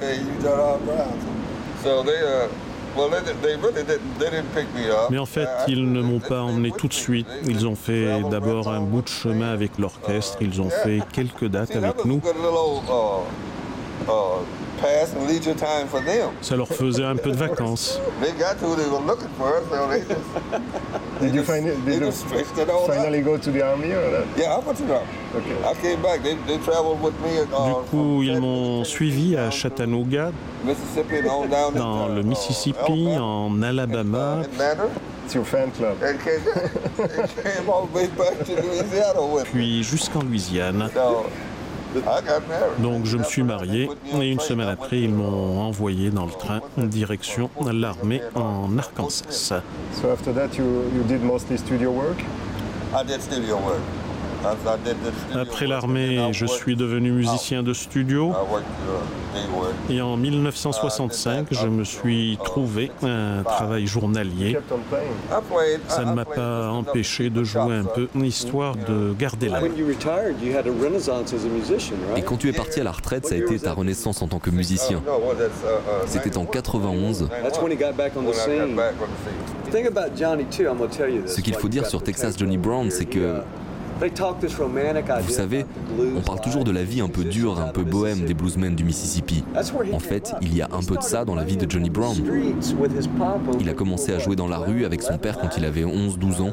Mais 5.11 5.19
en 5.19 5.27
fait, 5.27 5.49
ils 5.69 5.93
ne 5.93 6.01
m'ont 6.01 6.19
pas 6.19 6.41
emmené 6.41 6.73
tout 6.73 6.89
de 6.89 6.95
suite. 6.95 7.27
Ils 7.47 7.67
ont 7.67 7.77
fait 7.77 8.23
d'abord 8.31 8.69
un 8.69 8.81
bout 8.81 9.03
de 9.03 9.09
chemin 9.09 9.53
avec 9.53 9.79
l'orchestre. 9.79 10.39
Ils 10.41 10.61
ont 10.61 10.71
fait 10.71 11.01
quelques 11.13 11.47
dates 11.47 11.77
avec 11.77 12.05
nous. 12.05 12.21
Ça 16.43 16.57
leur 16.57 16.69
faisait 16.69 17.05
un 17.05 17.17
peu 17.17 17.31
de 17.31 17.37
vacances. 17.37 18.01
Did 21.21 21.35
you, 21.35 21.43
find 21.43 21.67
it, 21.67 21.83
did 21.87 22.03
you 22.03 22.13
finally 22.87 23.23
go 23.23 23.39
to 23.39 23.51
the 23.51 23.63
army 23.63 23.93
or 23.95 24.11
that? 24.11 24.27
Yeah, 24.37 24.55
I 24.55 24.59
went 24.59 24.77
to 24.77 24.85
the 24.85 24.97
army. 24.97 25.09
Okay. 25.35 25.57
I 25.65 25.75
came 25.81 26.03
back. 26.03 26.23
They, 26.23 26.35
they 26.47 26.59
traveled 26.59 27.01
with 27.01 27.15
me. 27.21 27.39
Du 27.47 27.91
coup, 27.91 28.23
ils 28.23 28.39
m'ont 28.39 28.85
suivi 28.85 29.35
à 29.35 29.51
Chattanooga, 29.51 30.31
dans 31.75 32.09
le 32.09 32.23
Mississippi, 32.23 33.09
en 33.19 33.63
Alabama. 33.63 34.43
Your 35.35 35.45
fan 35.45 35.73
club. 35.73 35.97
With 37.93 38.15
me. 38.15 39.45
puis 39.53 39.83
jusqu'en 39.83 40.23
Louisiane. 40.23 40.89
So, 41.97 42.11
I 42.11 42.21
got 42.21 42.47
married. 42.49 42.83
Donc 42.83 43.07
je 43.07 43.17
me 43.17 43.25
suis 43.25 43.43
marié 43.43 43.89
et 44.21 44.31
une 44.31 44.41
semaine 44.41 44.69
après, 44.69 45.01
ils 45.01 45.13
m'ont 45.13 45.61
envoyé 45.61 46.11
dans 46.11 46.27
le 46.27 46.33
train 46.33 46.61
direction 46.77 47.51
l'armée 47.65 48.21
en 48.35 48.77
Arkansas. 48.79 49.63
So 49.93 50.11
after 50.11 50.33
that, 50.35 50.57
you, 50.59 50.65
you 50.95 51.03
did 51.09 51.23
mostly 51.23 51.57
studio 51.57 51.91
work? 51.91 52.19
I 52.95 53.03
did 53.03 53.23
studio 53.23 53.57
work. 53.57 53.81
Après 55.35 55.67
l'armée, 55.67 56.33
je 56.33 56.47
suis 56.47 56.77
devenu 56.77 57.13
musicien 57.13 57.63
de 57.63 57.73
studio 57.73 58.31
uh, 58.31 59.93
et 59.93 60.01
en 60.01 60.17
1965, 60.17 61.49
je 61.51 61.67
me 61.67 61.85
suis 61.85 62.39
trouvé 62.45 62.91
un 63.03 63.43
travail 63.43 63.87
journalier. 63.87 64.59
Ça 65.89 66.05
ne 66.05 66.13
m'a 66.13 66.25
pas 66.25 66.71
empêché 66.71 67.31
de 67.31 67.45
jouer 67.45 67.77
un 67.77 67.85
peu, 67.85 68.09
histoire 68.25 68.75
de 68.77 69.15
garder 69.19 69.49
la 69.49 69.61
main. 69.61 69.69
When 69.69 69.77
you 69.77 69.87
retired, 69.87 70.41
you 70.43 70.57
had 70.57 70.67
a 70.67 70.73
renaissance 70.73 71.33
as 71.33 71.45
a 71.45 71.49
musician, 71.49 71.97
Et 72.17 72.23
quand 72.23 72.37
tu 72.37 72.49
es 72.49 72.53
parti 72.53 72.81
à 72.81 72.85
la 72.85 72.93
retraite, 72.93 73.27
ça 73.27 73.35
a 73.35 73.39
été 73.39 73.59
ta 73.59 73.73
renaissance 73.73 74.23
en 74.23 74.29
tant 74.29 74.39
que 74.39 74.51
musicien. 74.51 75.03
Uh, 75.07 75.43
uh, 75.43 75.49
C'était 76.07 76.37
en 76.37 76.45
91. 76.45 77.29
That's 77.43 77.61
when 77.61 77.73
he 77.73 77.77
got 77.77 77.93
back 77.97 78.13
on 78.17 78.23
the 78.23 78.27
when 78.27 78.35
I 78.35 78.37
got 78.37 78.67
scene. 78.67 78.77
back 78.77 78.95
on 79.01 79.07
the 79.07 79.19
scene. 79.25 79.67
The 79.67 79.71
thing 79.71 79.87
about 79.87 80.17
Johnny 80.17 80.45
too, 80.45 80.69
I'm 80.69 80.79
gonna 80.79 80.89
tell 80.89 81.09
you 81.09 81.23
this. 81.23 81.35
Ce 81.37 81.41
qu'il 81.41 81.55
faut 81.55 81.69
dire 81.69 81.87
sur 81.87 82.03
Texas 82.03 82.37
Johnny 82.37 82.57
Brown, 82.57 82.91
c'est 82.91 83.07
que, 83.07 83.41
they 84.01 84.11
talk 84.11 84.39
this 84.41 84.57
romantic 84.59 85.05
idea 85.05 85.21
vous 85.21 85.33
savez, 85.33 85.61
about 85.61 85.75
the 85.75 85.95
blues 85.95 86.13
on 86.17 86.21
parle 86.21 86.41
toujours 86.41 86.65
de 86.65 86.71
la 86.71 86.85
vie 86.85 87.01
un 87.01 87.09
peu 87.09 87.25
dure, 87.25 87.61
un 87.61 87.69
peu 87.69 87.83
bohème 87.83 88.25
des 88.25 88.35
bluesmen 88.35 88.75
du 88.75 88.85
Mississippi. 88.85 89.45
En 89.93 89.99
fait, 89.99 90.35
il 90.43 90.55
y 90.55 90.63
a 90.63 90.69
un 90.73 90.83
peu 90.83 90.97
de 90.97 91.03
ça 91.03 91.25
dans 91.25 91.35
la 91.35 91.45
vie 91.45 91.57
de 91.57 91.71
Johnny 91.71 91.91
Brown. 91.91 92.15
streets 92.15 92.75
with 92.79 92.93
his 92.93 93.09
papa. 93.09 93.57
Il 93.61 93.69
a 93.69 93.75
commencé 93.75 94.13
à 94.13 94.19
jouer 94.19 94.37
dans 94.37 94.49
la 94.49 94.59
rue 94.59 94.85
avec 94.85 95.03
son 95.03 95.19
père 95.19 95.39
quand 95.39 95.57
il 95.57 95.65
avait 95.65 95.85
11-12 95.85 96.43
ans. 96.43 96.53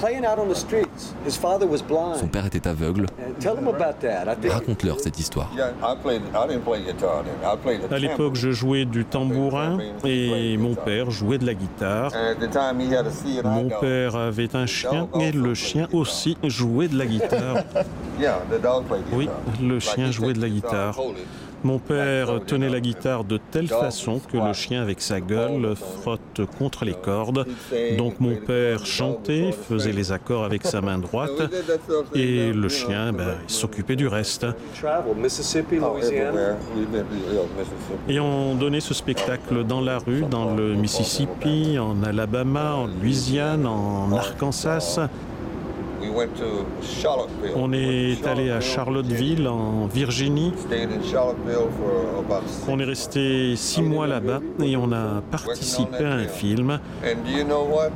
Doing 0.00 0.22
that, 0.22 0.22
man, 0.22 0.24
I 0.24 0.24
was 0.24 0.24
about, 0.24 0.24
I 0.24 0.24
think 0.24 0.24
about 0.24 0.24
10. 0.24 0.24
Yeah, 0.24 0.24
playing 0.24 0.24
out 0.24 0.38
on 0.38 0.48
the 0.48 0.54
streets. 0.54 1.14
His 1.24 1.36
father 1.36 1.66
was 1.66 1.82
blind. 1.82 2.18
Son 2.18 2.28
père 2.28 2.46
était 2.46 2.66
aveugle. 2.66 3.06
Think 3.40 4.52
Raconte-leur 4.52 5.00
cette 5.00 5.18
histoire. 5.18 5.50
Yeah, 5.56 5.72
I 5.82 5.94
played, 5.94 6.22
I 6.34 6.46
didn't 6.46 6.64
play 6.64 6.82
guitar 6.82 7.24
then. 7.24 7.34
I 7.44 7.56
played 7.56 7.88
the 7.88 7.92
À 7.92 7.98
l'époque, 7.98 8.34
je 8.34 8.50
jouais 8.52 8.84
du 8.84 9.04
tambourin 9.04 9.78
et 10.04 10.56
mon 10.56 10.74
père 10.74 11.10
jouait 11.10 11.38
de 11.38 11.46
la 11.46 11.54
guitare. 11.54 12.12
And 12.14 12.30
at 12.30 12.34
the 12.36 12.50
time, 12.50 12.80
he 12.80 12.92
had 12.94 13.06
a 13.06 13.10
seeing 13.10 13.44
eye 13.44 13.64
Mon 13.64 13.68
père 13.80 14.16
avait 14.16 14.54
un 14.56 14.66
chien 14.66 15.08
et 15.20 15.32
le 15.32 15.54
chien 15.54 15.88
aussi 15.92 16.36
jouait 16.44 16.88
de 16.88 16.98
la 16.98 17.06
guitare. 17.06 17.64
Yeah, 18.20 18.40
the 18.50 18.60
dog 18.60 18.86
played 18.86 19.04
guitar. 19.04 19.18
Oui, 19.18 19.28
le 19.66 19.80
chien 19.80 20.10
jouait 20.12 20.34
de 20.34 20.40
la 20.40 20.48
guitare. 20.48 20.96
Mon 21.64 21.78
père 21.78 22.40
tenait 22.46 22.68
la 22.68 22.80
guitare 22.80 23.24
de 23.24 23.38
telle 23.50 23.68
façon 23.68 24.20
que 24.20 24.36
le 24.36 24.52
chien 24.52 24.82
avec 24.82 25.00
sa 25.00 25.20
gueule 25.20 25.74
frotte 25.76 26.40
contre 26.58 26.84
les 26.84 26.94
cordes. 26.94 27.46
Donc 27.96 28.20
mon 28.20 28.36
père 28.36 28.84
chantait, 28.84 29.52
faisait 29.52 29.92
les 29.92 30.12
accords 30.12 30.44
avec 30.44 30.64
sa 30.66 30.80
main 30.80 30.98
droite 30.98 31.30
et 32.14 32.52
le 32.52 32.68
chien 32.68 33.12
ben, 33.12 33.36
s'occupait 33.46 33.96
du 33.96 34.08
reste. 34.08 34.46
Et 38.08 38.20
on 38.20 38.54
donnait 38.54 38.80
ce 38.80 38.94
spectacle 38.94 39.64
dans 39.64 39.80
la 39.80 39.98
rue, 39.98 40.22
dans 40.22 40.54
le 40.54 40.74
Mississippi, 40.74 41.78
en 41.78 42.02
Alabama, 42.02 42.74
en 42.74 42.86
Louisiane, 42.86 43.66
en 43.66 44.12
Arkansas. 44.12 44.98
We 45.02 45.10
went 45.10 45.10
to 45.10 45.10
Charlottesville. 45.72 45.91
On 47.56 47.72
est 47.72 48.26
allé 48.26 48.50
à 48.50 48.60
Charlottesville, 48.60 49.46
en 49.48 49.86
Virginie. 49.86 50.52
Stayed 50.58 50.90
in 50.90 51.02
Charlottesville 51.10 51.68
for 51.78 52.18
about 52.20 52.46
six 52.48 52.64
On 52.68 52.78
est 52.78 52.84
resté 52.84 53.56
six 53.56 53.82
mois 53.82 54.06
là-bas 54.06 54.40
et 54.62 54.76
on 54.76 54.92
a 54.92 55.22
participé 55.30 56.04
à 56.04 56.14
un 56.14 56.26
film. 56.26 56.70
And 57.04 57.24
do 57.24 57.30
you 57.30 57.44
know 57.44 57.64
what? 57.64 57.90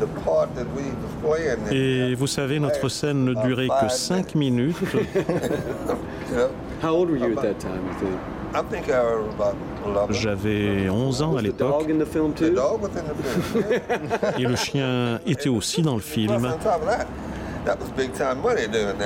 The 0.00 0.06
part 0.24 0.54
that 0.54 0.66
we 0.76 0.84
was 0.84 1.36
playing 1.36 1.58
in, 1.66 1.72
Et 1.72 2.14
vous 2.14 2.28
savez, 2.28 2.60
notre 2.60 2.88
scène 2.88 3.24
ne 3.24 3.34
durait 3.34 3.66
que 3.66 3.88
cinq 3.88 4.36
minutes. 4.36 4.76
you 4.94 6.36
know, 6.36 6.50
How 6.80 6.94
old 6.94 7.10
were 7.10 7.16
you 7.18 7.36
at 7.36 7.42
that 7.42 7.58
time, 7.58 7.80
you 7.84 7.98
think? 7.98 8.20
I 8.54 8.62
think 8.62 8.88
I 8.88 9.02
was 9.02 9.34
about 9.34 9.56
11. 9.84 10.12
J'avais 10.14 10.88
11 10.88 11.22
ans 11.22 11.36
à 11.36 11.42
l'époque 11.42 11.86
dog 11.86 11.90
in 11.90 11.98
the 11.98 12.06
film 12.06 12.32
The 12.32 12.38
too? 12.38 12.54
dog 12.54 12.80
was 12.80 12.90
in 12.96 13.02
the 13.08 13.42
film. 13.42 13.64
et 14.38 14.42
le 14.44 14.56
chien 14.56 15.18
était 15.26 15.48
aussi 15.48 15.82
dans 15.82 15.96
le 15.96 16.00
film. 16.00 16.48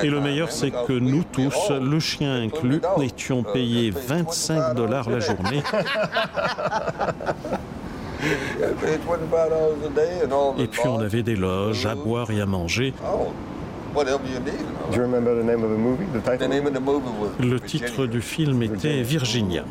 Et 0.03 0.09
le 0.09 0.19
meilleur, 0.21 0.51
c'est 0.51 0.71
que 0.71 0.93
we- 0.93 1.01
nous 1.01 1.23
tous, 1.23 1.71
le 1.81 1.99
chien 1.99 2.35
inclus, 2.43 2.81
étions 3.01 3.43
payés 3.43 3.91
25 3.91 4.73
dollars 4.75 5.09
la 5.09 5.19
journée. 5.19 5.61
Yeah, 8.57 8.69
we 8.69 8.75
paid 8.79 9.01
$25 9.01 9.85
a 9.85 9.89
day 9.89 10.23
and 10.25 10.31
all 10.31 10.53
the 10.55 10.61
Et 10.61 10.67
puis 10.67 10.81
on 10.87 10.99
avait 11.01 11.23
des 11.23 11.35
loges 11.35 11.85
à 11.85 11.93
boire 11.95 12.31
et 12.31 12.39
à 12.39 12.45
manger. 12.45 12.93
Oh, 13.03 13.33
whatever 13.93 14.19
you 14.25 14.39
need. 14.39 14.53
Do 14.91 14.95
you 14.95 15.01
remember 15.01 15.35
the 15.35 15.43
name 15.45 15.61
of 15.63 15.69
the 15.71 15.77
movie, 15.77 16.05
the 16.13 16.19
The 16.21 16.31
title? 16.31 16.47
name 16.47 16.67
of 16.67 16.73
the 16.73 16.79
movie 16.79 17.09
was 17.19 17.45
Le 17.45 17.59
titre 17.59 18.05
du 18.05 18.21
film 18.21 18.63
était 18.63 19.01
Virginia. 19.01 19.65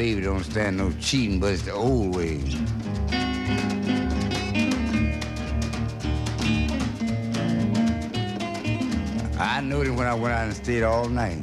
Baby 0.00 0.22
don't 0.22 0.44
stand 0.44 0.78
no 0.78 0.90
cheating, 0.98 1.38
but 1.38 1.52
it's 1.52 1.60
the 1.60 1.72
old 1.72 2.16
way. 2.16 2.40
I 9.38 9.60
knew 9.60 9.82
it 9.82 9.90
when 9.90 10.06
I 10.06 10.14
went 10.14 10.32
out 10.32 10.46
and 10.46 10.56
stayed 10.56 10.84
all 10.84 11.06
night. 11.10 11.36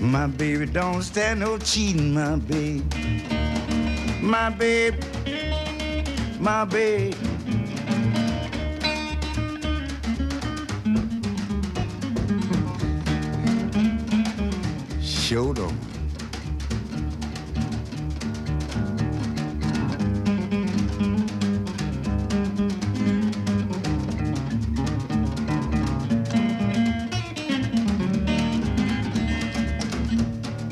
My 0.00 0.28
baby 0.28 0.66
don't 0.66 1.02
stand 1.02 1.40
no 1.40 1.58
cheating, 1.58 2.14
my 2.14 2.36
baby. 2.36 2.84
My 4.22 4.50
baby, 4.50 4.96
my 6.40 6.64
baby. 6.64 7.14
Sure 15.02 15.54
don't. 15.54 15.74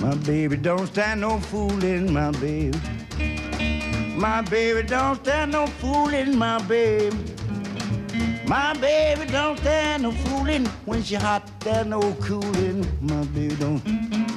My 0.01 0.15
baby 0.25 0.57
don't 0.57 0.87
stand 0.87 1.21
no 1.21 1.39
fooling, 1.39 2.13
my 2.13 2.31
baby. 2.33 2.98
My 4.19 4.43
baby 4.43 4.83
don't 4.83 5.15
stand 5.23 5.53
no 5.53 5.69
fooling, 5.69 6.37
my 6.37 6.61
baby. 6.63 7.17
My 8.49 8.75
baby 8.75 9.31
don't 9.31 9.57
stand 9.59 10.03
no 10.03 10.11
fooling 10.11 10.67
when 10.87 11.05
she 11.05 11.15
hot, 11.15 11.49
there 11.61 11.85
no 11.85 12.01
cooling. 12.15 12.85
My 13.01 13.23
baby 13.27 13.55
don't. 13.55 14.28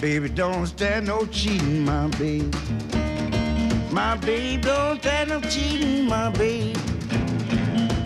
Baby 0.00 0.28
don't 0.28 0.66
stand 0.66 1.06
no 1.06 1.26
cheating, 1.26 1.84
my 1.84 2.06
baby. 2.18 2.50
My 3.90 4.16
baby 4.16 4.62
don't 4.62 5.00
stand 5.00 5.30
no 5.30 5.40
cheating, 5.40 6.06
my 6.06 6.30
baby. 6.30 6.74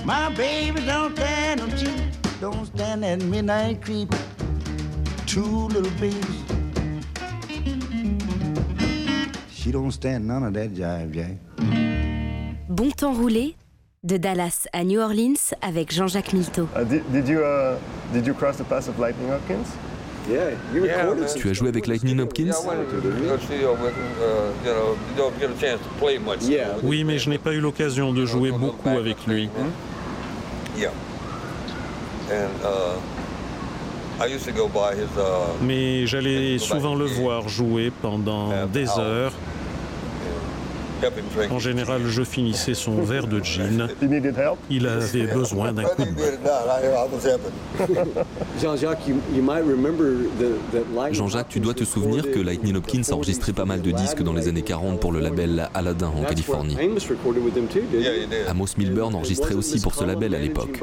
My 0.05 0.31
baby 0.31 0.81
don't 0.87 1.15
stand 1.17 1.61
no 1.61 1.69
cheating, 1.77 2.11
don't 2.41 2.67
stand 2.67 3.03
that 3.03 3.23
midnight 3.23 3.83
creep. 3.83 4.15
Two 5.27 5.69
little 5.69 5.93
babies. 6.01 6.43
She 9.51 9.71
don't 9.71 9.93
stand 9.93 10.27
none 10.27 10.45
of 10.45 10.55
that 10.55 10.75
jive, 10.75 11.13
Jack. 11.13 11.37
Bon 12.69 12.91
temps 12.91 13.13
roulé 13.15 13.55
de 14.03 14.17
Dallas 14.17 14.67
à 14.73 14.83
New 14.83 14.99
Orleans 14.99 15.55
avec 15.61 15.93
Jean-Jacques 15.93 16.33
Milteau. 16.33 16.69
Uh, 16.75 16.85
did, 16.85 17.03
did 17.13 17.29
you 17.29 17.45
uh, 17.45 17.79
did 18.13 18.27
you 18.27 18.35
cross 18.35 18.57
the 18.57 18.65
pass 18.65 18.89
of 18.89 18.99
Lightning 18.99 19.29
Hopkins? 19.29 19.69
Yeah, 20.31 20.51
you 20.73 20.83
recorded 20.83 21.29
some 21.29 21.41
Tu 21.41 21.51
as 21.51 21.53
joué 21.53 21.69
avec 21.69 21.87
Lightning 21.87 22.21
Hopkins? 22.21 22.53
Oui, 26.83 27.05
mais 27.05 27.19
je 27.19 27.29
n'ai 27.29 27.39
pas 27.39 27.53
eu 27.53 27.61
l'occasion 27.61 28.13
de 28.13 28.25
jouer 28.25 28.53
beaucoup 28.53 28.89
avec 28.89 29.27
lui. 29.27 29.49
Yeah. 30.77 30.91
And 32.31 32.51
uh, 32.65 34.23
I 34.23 34.27
used 34.27 34.45
to 34.47 34.53
go 34.53 34.69
by 34.69 34.95
his. 34.95 35.09
Uh, 35.19 35.53
Mais 35.61 36.07
j'allais 36.07 36.59
souvent 36.59 36.95
le 36.95 37.05
voir 37.05 37.49
jouer 37.49 37.91
pendant 38.01 38.67
des 38.73 38.89
heures. 38.99 39.33
En 41.51 41.59
général, 41.59 42.03
je 42.07 42.23
finissais 42.23 42.75
son 42.75 43.03
verre 43.03 43.27
de 43.27 43.41
gin. 43.43 43.89
Il 44.71 44.87
avait 44.87 45.27
besoin 45.27 45.73
d'un 45.73 45.85
coup 45.85 46.03
de 46.05 46.11
main. 46.11 46.23
Jean-Jacques, 48.61 49.07
you, 49.09 49.17
you 49.35 49.43
might 49.43 49.65
remember 49.65 50.29
the, 50.39 50.59
that 50.73 50.85
Lightning 50.95 51.15
Jean-Jacques, 51.15 51.49
tu 51.49 51.61
dois 51.61 51.75
te 51.75 51.85
souvenir 51.85 52.31
que 52.31 52.39
Lightning 52.39 52.77
Hopkins 52.77 53.03
a 53.11 53.15
enregistré 53.15 53.53
pas 53.53 53.65
mal 53.65 53.83
de 53.83 53.91
disques 53.91 54.23
dans 54.23 54.33
les 54.33 54.49
années 54.49 54.63
40 54.63 55.01
pour 55.01 55.13
le 55.13 55.21
label 55.21 55.69
Aladdin 55.75 56.09
en 56.09 56.23
Californie. 56.25 56.77
Amos 58.49 58.67
Milburn 58.79 59.15
enregistrait 59.15 59.55
aussi 59.55 59.81
pour 59.81 59.95
ce 59.95 60.05
label 60.05 60.35
à 60.35 60.39
l'époque. 60.39 60.81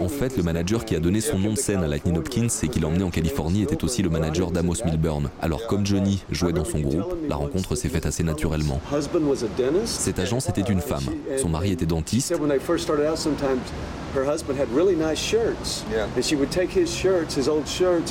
En 0.00 0.08
fait, 0.08 0.36
le 0.36 0.42
manager 0.42 0.84
qui 0.84 0.96
a 0.96 1.00
donné 1.00 1.20
son 1.20 1.38
nom 1.38 1.52
de 1.52 1.58
scène 1.58 1.82
à 1.82 1.86
Lightning 1.86 2.16
Hopkins 2.18 2.48
et 2.62 2.68
qui 2.68 2.80
l'a 2.80 2.88
emmené 2.88 3.04
en 3.04 3.10
Californie 3.10 3.62
était 3.62 3.82
aussi 3.84 4.02
le 4.02 4.10
manager 4.10 4.50
d'Amos 4.50 4.84
Milburn. 4.84 5.29
Alors 5.42 5.66
comme 5.66 5.86
Johnny 5.86 6.22
jouait 6.30 6.52
dans 6.52 6.64
son 6.64 6.80
groupe, 6.80 7.14
la 7.28 7.36
rencontre 7.36 7.74
s'est 7.74 7.88
faite 7.88 8.06
assez 8.06 8.22
naturellement. 8.22 8.80
husband 8.92 9.22
was 9.22 9.44
a 9.44 9.48
dentist. 9.56 10.00
Cette 10.00 10.18
agence 10.18 10.48
était 10.48 10.60
une 10.62 10.80
femme. 10.80 11.04
Son 11.38 11.48
mari 11.48 11.72
était 11.72 11.86
dentiste. 11.86 12.32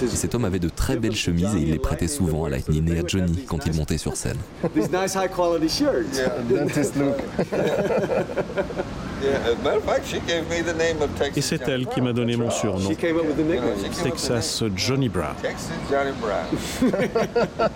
Et 0.01 0.15
cet 0.15 0.35
homme 0.35 0.45
avait 0.45 0.59
de 0.59 0.69
très 0.69 0.97
belles 0.97 1.15
chemises 1.15 1.55
et 1.55 1.59
il 1.59 1.71
les 1.71 1.79
prêtait 1.79 2.07
souvent 2.07 2.45
à 2.45 2.49
Lightning 2.49 2.93
et 2.93 2.99
à 2.99 3.03
Johnny 3.05 3.45
quand 3.47 3.65
il 3.65 3.73
montait 3.73 3.97
sur 3.97 4.15
scène. 4.15 4.37
these 4.73 4.89
nice 4.91 5.15
high 5.15 5.29
quality 5.29 5.69
shirts. 5.69 6.19
Dentist 6.49 6.95
look. 6.95 7.17
Yeah, 9.21 9.31
as 9.43 9.59
a 9.59 9.63
matter 9.63 9.79
of 9.79 9.83
fact, 9.83 10.07
she 10.07 10.19
gave 10.21 10.49
me 10.49 10.61
the 10.61 10.73
name 10.73 11.01
of 11.01 11.13
Texas. 11.17 11.37
Et 11.37 11.41
c'est 11.41 11.67
elle 11.67 11.85
qui 11.87 11.99
m'a 11.99 12.13
donné 12.13 12.37
mon 12.37 12.49
surnom, 12.49 12.89
She 12.89 12.95
came 12.95 13.17
up 13.17 13.25
with 13.25 13.35
the 13.35 13.41
nickname. 13.41 13.75
Texas 13.81 14.63
Johnny 14.77 15.09
Brown. 15.09 15.35
Texas 17.13 17.35
Johnny 17.35 17.47
Brown. 17.57 17.71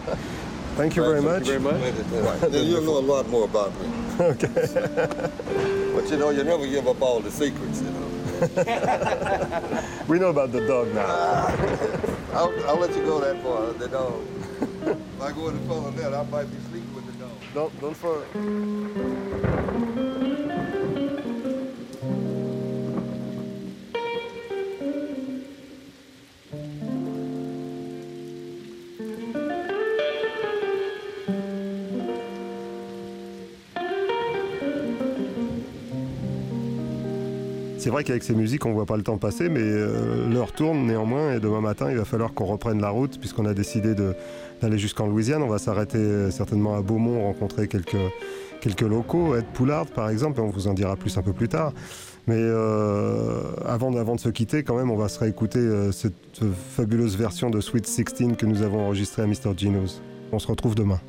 Thank 0.75 0.95
you 0.95 1.03
very 1.03 1.21
much. 1.21 1.43
Very 1.43 1.59
much. 1.59 2.39
then 2.41 2.65
you'll 2.65 2.81
know 2.81 2.97
a 2.97 2.99
lot 2.99 3.29
more 3.29 3.45
about 3.45 3.71
me. 3.79 3.87
Okay. 4.19 5.29
But 5.93 6.09
you 6.09 6.17
know, 6.17 6.31
you 6.31 6.43
never 6.43 6.65
give 6.65 6.87
up 6.87 6.99
all 7.03 7.19
the 7.19 7.29
secrets, 7.29 7.81
you 7.81 7.91
know. 7.91 8.09
We 10.07 10.17
know 10.19 10.29
about 10.29 10.51
the 10.51 10.65
dog 10.67 10.93
now. 10.93 11.05
I'll, 12.33 12.51
I'll 12.67 12.77
let 12.77 12.95
you 12.95 13.03
go 13.05 13.19
that 13.19 13.41
far, 13.43 13.71
the 13.73 13.87
dog. 13.87 14.25
if 14.61 15.21
I 15.21 15.31
go 15.31 15.49
in 15.49 15.59
front 15.67 15.87
of 15.87 15.95
that, 15.97 16.13
I 16.13 16.23
might 16.23 16.45
be 16.45 16.57
sleeping 16.69 16.93
with 16.95 17.05
the 17.05 17.13
dog. 17.23 17.31
Don't 17.53 17.79
don't 17.79 17.95
for. 17.95 18.25
C'est 37.83 37.89
vrai 37.89 38.05
qu'avec 38.05 38.23
ces 38.23 38.33
musiques, 38.33 38.65
on 38.65 38.71
voit 38.71 38.85
pas 38.85 38.95
le 38.95 39.03
temps 39.03 39.17
passer, 39.17 39.49
mais 39.49 39.59
euh, 39.59 40.29
l'heure 40.29 40.53
tourne 40.53 40.87
néanmoins. 40.87 41.33
Et 41.33 41.41
demain 41.41 41.59
matin, 41.59 41.91
il 41.91 41.97
va 41.97 42.05
falloir 42.05 42.33
qu'on 42.33 42.45
reprenne 42.45 42.79
la 42.79 42.89
route, 42.89 43.19
puisqu'on 43.19 43.45
a 43.45 43.53
décidé 43.53 43.93
d'aller 43.93 44.77
jusqu'en 44.77 45.05
Louisiane. 45.05 45.43
On 45.43 45.49
va 45.49 45.57
s'arrêter 45.57 45.97
euh, 45.97 46.31
certainement 46.31 46.77
à 46.77 46.81
Beaumont, 46.81 47.23
rencontrer 47.23 47.67
quelques, 47.67 48.79
locaux, 48.79 49.35
Ed 49.35 49.43
Poulard 49.53 49.87
par 49.87 50.07
exemple, 50.07 50.39
on 50.39 50.47
vous 50.47 50.69
en 50.69 50.73
dira 50.73 50.95
plus 50.95 51.17
un 51.17 51.21
peu 51.21 51.33
plus 51.33 51.49
tard. 51.49 51.73
Mais 52.25 52.41
avant, 53.65 53.93
avant 53.97 54.15
de 54.15 54.21
se 54.21 54.29
quitter, 54.29 54.63
quand 54.63 54.77
même, 54.77 54.89
on 54.89 54.95
va 54.95 55.09
se 55.09 55.19
réécouter 55.19 55.59
cette 55.91 56.39
fabuleuse 56.73 57.17
version 57.17 57.49
de 57.49 57.59
Sweet 57.59 57.85
16 57.85 58.37
que 58.37 58.45
nous 58.45 58.61
avons 58.61 58.85
enregistrée 58.85 59.23
à 59.23 59.27
Mr. 59.27 59.51
Gino's. 59.57 60.01
On 60.31 60.39
se 60.39 60.47
retrouve 60.47 60.73
demain. 60.73 61.01